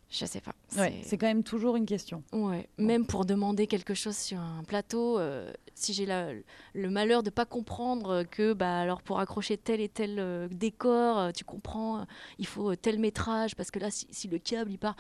[0.10, 0.54] je sais pas.
[0.78, 2.24] Ouais, c'est quand même toujours une question.
[2.32, 7.30] Ouais, même pour demander quelque chose sur un plateau, euh, si j'ai le malheur de
[7.30, 12.00] pas comprendre que bah alors pour accrocher tel et tel euh, décor, euh, tu comprends,
[12.00, 12.04] euh,
[12.40, 14.96] il faut tel métrage parce que là si, si le câble il part,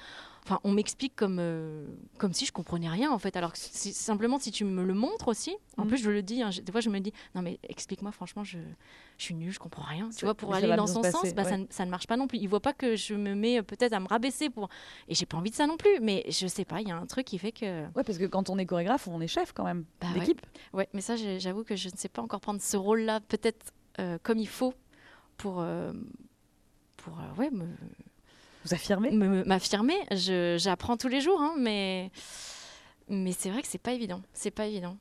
[0.46, 1.86] Enfin, on m'explique comme, euh,
[2.18, 3.38] comme si je comprenais rien en fait.
[3.38, 5.56] Alors que simplement si tu me le montres aussi.
[5.78, 5.88] En Mhm.
[5.88, 6.42] plus, je le dis.
[6.42, 8.12] hein, je- des fois, je me dis non mais explique-moi.
[8.12, 8.58] Franchement, je,
[9.18, 10.10] je suis nulle, je comprends rien.
[10.14, 11.58] Tu vois, pour ça aller dans son se sens, bah, ça, ouais.
[11.60, 12.40] ne- ça ne marche pas non plus.
[12.40, 14.68] Il voit pas que je me mets peut-être à me rabaisser pour.
[15.08, 16.02] Et j'ai pas envie de ça non plus.
[16.02, 16.82] Mais je sais pas.
[16.82, 17.84] Il y a un truc qui fait que.
[17.96, 20.42] Ouais, parce que quand on est chorégraphe, on est chef quand même Bah d'équipe.
[20.42, 20.62] Ouais,
[20.94, 24.38] mais ça, j'avoue que je ne sais pas encore prendre ce rôle-là, peut-être euh, comme
[24.40, 24.74] il faut
[25.38, 25.62] pour.
[25.62, 25.94] euh,
[26.98, 27.66] pour euh, ouais, me,
[28.66, 28.74] Vous
[29.12, 29.96] me- m'affirmer.
[30.58, 32.12] J'apprends tous les jours, hein, mais,
[33.10, 34.22] mais c'est vrai que c'est pas évident.
[34.34, 34.98] C'est pas évident.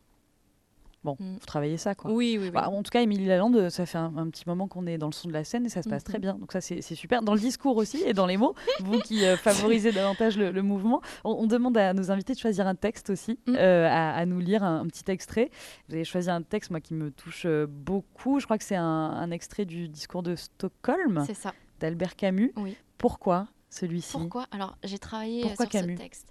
[1.04, 1.34] Bon, Mm.
[1.40, 2.10] faut travailler ça quoi.
[2.12, 2.50] Oui, oui, oui.
[2.52, 5.08] Bah, en tout cas, Émilie Lalande, ça fait un, un petit moment qu'on est dans
[5.08, 6.34] le son de la scène et ça se passe très bien.
[6.34, 7.22] Donc ça, c'est super.
[7.22, 10.62] Dans le discours aussi et dans les mots, vous qui euh, favorisez davantage le, le
[10.62, 13.56] mouvement, on, on demande à nos invités de choisir un texte aussi, Mhm.
[13.56, 15.50] euh, à, à nous lire un, un petit extrait.
[15.88, 18.38] Vous avez choisi un texte, moi, qui me touche euh, beaucoup.
[18.38, 21.52] Je crois que c'est un, un extrait du discours de Stockholm c'est ça.
[21.80, 22.52] d'Albert Camus.
[22.56, 22.76] Oui.
[22.98, 24.12] Pourquoi celui-ci?
[24.12, 24.46] Pourquoi?
[24.52, 25.96] Alors, j'ai travaillé euh, Pourquoi sur Camus?
[25.96, 26.28] ce texte.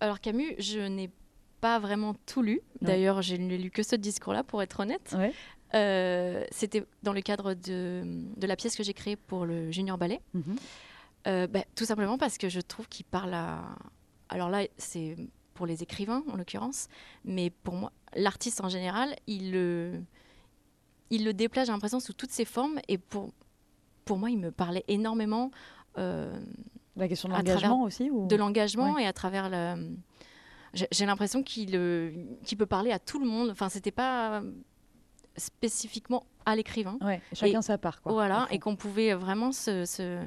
[0.00, 1.10] Alors, Camus, je n'ai
[1.64, 2.60] pas vraiment tout lu.
[2.82, 5.14] D'ailleurs, je n'ai lu que ce discours-là, pour être honnête.
[5.16, 5.32] Ouais.
[5.74, 8.02] Euh, C'était dans le cadre de,
[8.36, 10.20] de la pièce que j'ai créée pour le Junior Ballet.
[10.34, 10.56] Mhm.
[11.26, 13.64] Euh, bah, tout simplement parce que je trouve qu'il parle à.
[14.28, 15.16] Alors là, c'est
[15.54, 16.88] pour les écrivains en l'occurrence,
[17.24, 20.02] mais pour moi, l'artiste en général, il le,
[21.08, 22.78] il le déploie, j'ai l'impression, sous toutes ses formes.
[22.88, 23.32] Et pour,
[24.04, 25.50] pour moi, il me parlait énormément
[25.96, 26.38] euh,
[26.94, 28.26] La question de l'engagement aussi ou...
[28.26, 29.96] de l'engagement et à travers le.
[30.90, 32.12] J'ai l'impression qu'il euh,
[32.44, 33.50] qu'il peut parler à tout le monde.
[33.50, 34.42] Enfin, c'était pas
[35.36, 36.98] spécifiquement à l'écrivain.
[37.00, 38.00] Ouais, chacun sa part.
[38.02, 40.20] Quoi, Voilà, et qu'on pouvait vraiment se, se,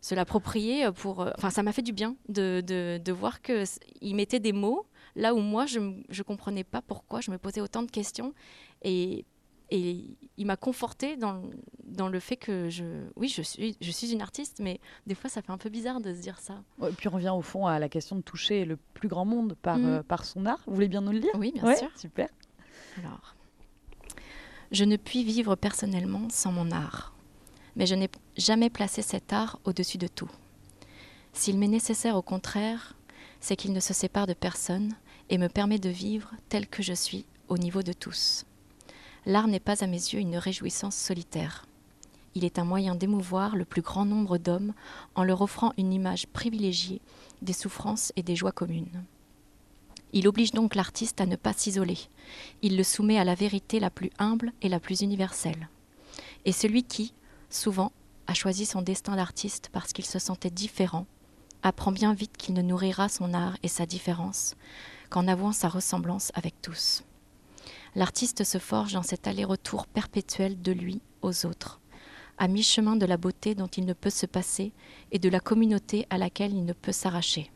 [0.00, 1.22] se l'approprier pour.
[1.22, 4.40] euh, Enfin, ça m'a fait du bien de, de, de voir que s- il mettait
[4.40, 7.90] des mots là où moi je ne comprenais pas pourquoi je me posais autant de
[7.90, 8.32] questions
[8.82, 9.24] et
[9.70, 10.04] et
[10.36, 11.42] il m'a conforté dans,
[11.84, 12.84] dans le fait que je
[13.16, 16.00] oui je suis je suis une artiste mais des fois ça fait un peu bizarre
[16.00, 18.64] de se dire ça Ouais, puis on revient au fond à la question de toucher
[18.64, 19.84] le plus grand monde par, Mhm.
[19.86, 20.60] euh, par son art.
[20.66, 22.28] Vous voulez bien nous le lire oui bien Ouais, sûr Super.
[22.98, 23.34] Alors,
[24.70, 27.14] je ne puis vivre personnellement sans mon art,
[27.76, 30.30] mais je n'ai jamais placé cet art au-dessus de tout.
[31.32, 32.96] S'il m'est nécessaire au contraire,
[33.40, 34.94] c'est qu'il ne se sépare de personne
[35.28, 38.44] et me permet de vivre tel que je suis au niveau de tous.
[39.26, 41.66] L'art n'est pas à mes yeux une réjouissance solitaire.
[42.36, 44.72] Il est un moyen d'émouvoir le plus grand nombre d'hommes
[45.16, 47.00] en leur offrant une image privilégiée
[47.42, 49.02] des souffrances et des joies communes.
[50.12, 51.98] Il oblige donc l'artiste à ne pas s'isoler,
[52.62, 55.68] il le soumet à la vérité la plus humble et la plus universelle.
[56.44, 57.12] Et celui qui,
[57.50, 57.90] souvent,
[58.28, 61.06] a choisi son destin d'artiste parce qu'il se sentait différent,
[61.64, 64.54] apprend bien vite qu'il ne nourrira son art et sa différence
[65.10, 67.02] qu'en avouant sa ressemblance avec tous.
[67.96, 71.80] L'artiste se forge dans cet aller-retour perpétuel de lui aux autres,
[72.36, 74.74] à mi-chemin de la beauté dont il ne peut se passer
[75.12, 77.50] et de la communauté à laquelle il ne peut s'arracher.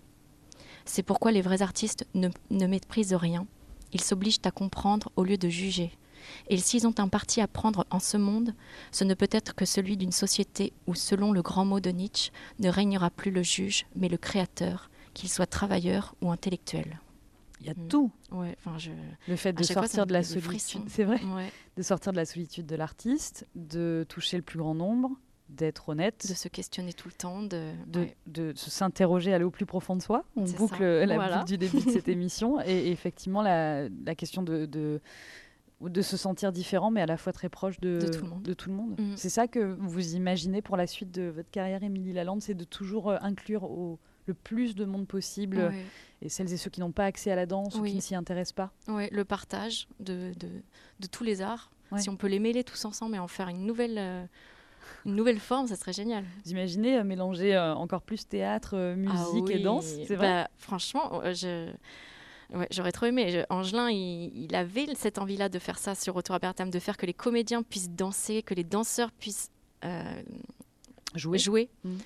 [0.86, 2.30] C'est pourquoi les vrais artistes ne,
[2.66, 3.46] méprisent rien,
[3.92, 5.92] ils s'obligent à comprendre au lieu de juger.
[6.48, 8.54] Et s'ils ont un parti à prendre en ce monde,
[8.92, 12.32] ce ne peut être que celui d'une société où, selon le grand mot de Nietzsche,
[12.60, 16.98] ne régnera plus le juge, mais le créateur, qu'il soit travailleur ou intellectuel.
[17.60, 17.88] Il y a Mm.
[17.88, 18.10] tout.
[18.32, 18.90] Ouais, enfin, je.
[19.28, 22.66] Le fait de fois, sortir de la solitude, vrai, Ouais, de sortir de la solitude
[22.66, 25.10] de l'artiste, de toucher le plus grand nombre,
[25.50, 27.72] d'être honnête, de se questionner tout le temps, de.
[27.86, 28.16] de, ouais.
[28.26, 30.24] de se s'interroger, aller au plus profond de soi.
[30.36, 31.06] On boucle ça.
[31.06, 31.36] la Voilà.
[31.38, 32.60] boucle du début de cette émission.
[32.62, 35.00] Et, et effectivement, la, la question de, de,
[35.82, 38.98] de se sentir différent, mais à la fois très proche de, De tout le monde.
[38.98, 39.16] Mhm.
[39.16, 42.64] C'est ça que vous imaginez pour la suite de votre carrière, Émilie Lalande, c'est de
[42.64, 45.84] toujours euh, inclure au, le plus de monde possible Ouais.
[46.22, 47.90] Et celles et ceux qui n'ont pas accès à la danse ou Oui.
[47.90, 48.70] qui ne s'y intéressent pas.
[48.88, 50.48] Ouais, le partage de, de,
[51.00, 51.70] de tous les arts.
[51.92, 52.00] Ouais.
[52.00, 54.24] Si on peut les mêler tous ensemble et en faire une nouvelle, euh,
[55.06, 56.24] une nouvelle forme, ça serait génial.
[56.44, 59.62] Vous imaginez euh, mélanger euh, encore plus théâtre, euh, musique Ah et oui.
[59.62, 60.44] danse C'est vrai?
[60.44, 61.70] Bah, Franchement, je...
[62.54, 63.30] ouais, j'aurais trop aimé.
[63.30, 66.78] Je- Angelin, il, il avait cette envie-là de faire ça sur Retour à Bertham, de
[66.78, 69.50] faire que les comédiens puissent danser, que les danseurs puissent
[69.84, 70.22] euh,
[71.16, 71.38] Jouer.
[71.38, 71.70] jouer.
[71.82, 71.98] Mhm.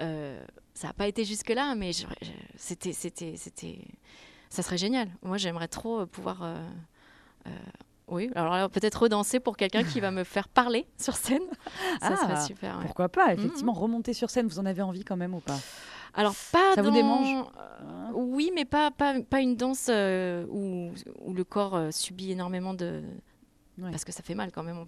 [0.00, 0.42] Euh,
[0.74, 1.90] ça n'a pas été jusque-là, mais
[2.56, 3.78] c'était, c'était, c'était,
[4.48, 5.08] ça serait génial.
[5.22, 6.56] Moi, j'aimerais trop euh, pouvoir, euh,
[7.46, 7.50] euh,
[8.06, 11.42] oui, alors, peut-être redanser pour quelqu'un qui va me faire parler sur scène.
[12.00, 12.76] Ça Ah, serait super.
[12.78, 12.84] ouais.
[12.84, 15.58] Pourquoi pas Effectivement, remonter sur scène, vous en avez envie quand même ou pas?
[16.14, 17.44] Alors pas Ça vous dans- démange?
[17.58, 20.90] Euh, Hein Oui, mais pas, pas, pas une danse euh, où,
[21.20, 23.02] où le corps euh, subit énormément de...
[23.78, 23.90] Ouais.
[23.90, 24.84] Parce que ça fait mal quand même.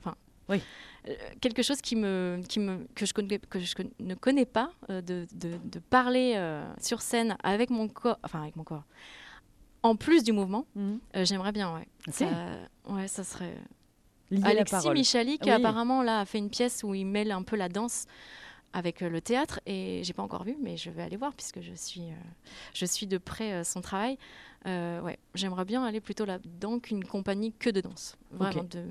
[0.00, 0.16] Enfin,
[0.48, 0.60] Oui.
[1.08, 4.46] Euh, quelque chose qui me, qui me, que, je connais, que je con- ne connais
[4.46, 8.64] pas, euh, de, de, de parler euh, sur scène avec mon corps, enfin avec mon
[8.64, 8.84] corps,
[9.82, 11.86] en plus du mouvement, euh, j'aimerais bien, ouais.
[12.10, 12.26] Ça,
[12.88, 13.56] ouais, ça serait...
[14.30, 14.88] Lier Alexis.
[14.90, 15.54] Michali, qui Oui.
[15.56, 18.06] apparemment là, a fait une pièce où il mêle un peu la danse
[18.72, 21.74] avec le théâtre et j'ai pas encore vu, mais je vais aller voir puisque je
[21.74, 22.04] suis,
[22.72, 24.16] je suis de près son travail.
[24.66, 28.16] Ouais, j'aimerais bien aller plutôt là-dedans qu'une compagnie que de danse.
[28.30, 28.84] Vraiment de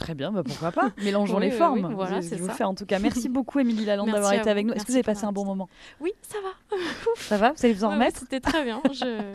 [0.00, 1.92] Très bien, bah pourquoi pas Mélangeons les formes.
[1.94, 2.68] voilà, c'est ça.
[2.68, 2.98] en tout cas.
[2.98, 4.72] Merci beaucoup, Émilie Lalande, d'avoir été avec nous.
[4.72, 5.68] Est-ce que vous avez passé un bon moment
[6.00, 6.76] Oui, ça va.
[7.16, 8.80] ça va Vous allez vous en remettre C'était très bien.
[8.92, 9.32] Je...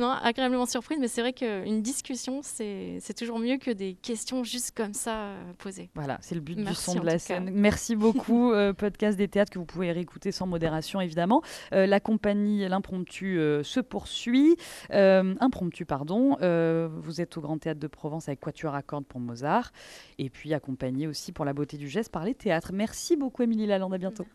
[0.00, 4.76] non, agréablement surprise, mais c'est vrai qu'une discussion, c'est toujours mieux que des questions juste
[4.76, 5.90] comme ça euh, posées.
[5.94, 7.50] Voilà, c'est le but du son de la scène.
[7.52, 11.42] Merci beaucoup, euh, podcast des théâtres que vous pouvez réécouter sans modération, évidemment.
[11.72, 14.56] Euh, la compagnie L'Impromptu se poursuit.
[14.96, 16.36] Impromptu, pardon.
[16.40, 19.72] vous êtes au Grand Théâtre de Provence avec Quatuor à cordes pour Mozart
[20.18, 22.72] et puis accompagné aussi pour la beauté du geste par les théâtres.
[22.72, 24.26] Merci beaucoup Émilie Lalande, à bientôt.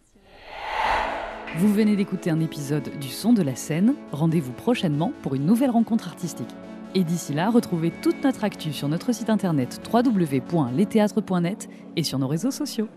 [1.58, 3.96] Vous venez d'écouter un épisode du Son de la scène.
[4.14, 6.48] Rendez-vous prochainement pour une nouvelle rencontre artistique.
[6.96, 12.28] Et d'ici là, retrouvez toute notre actu sur notre site internet www.letheatre.net et sur nos
[12.28, 12.88] réseaux sociaux.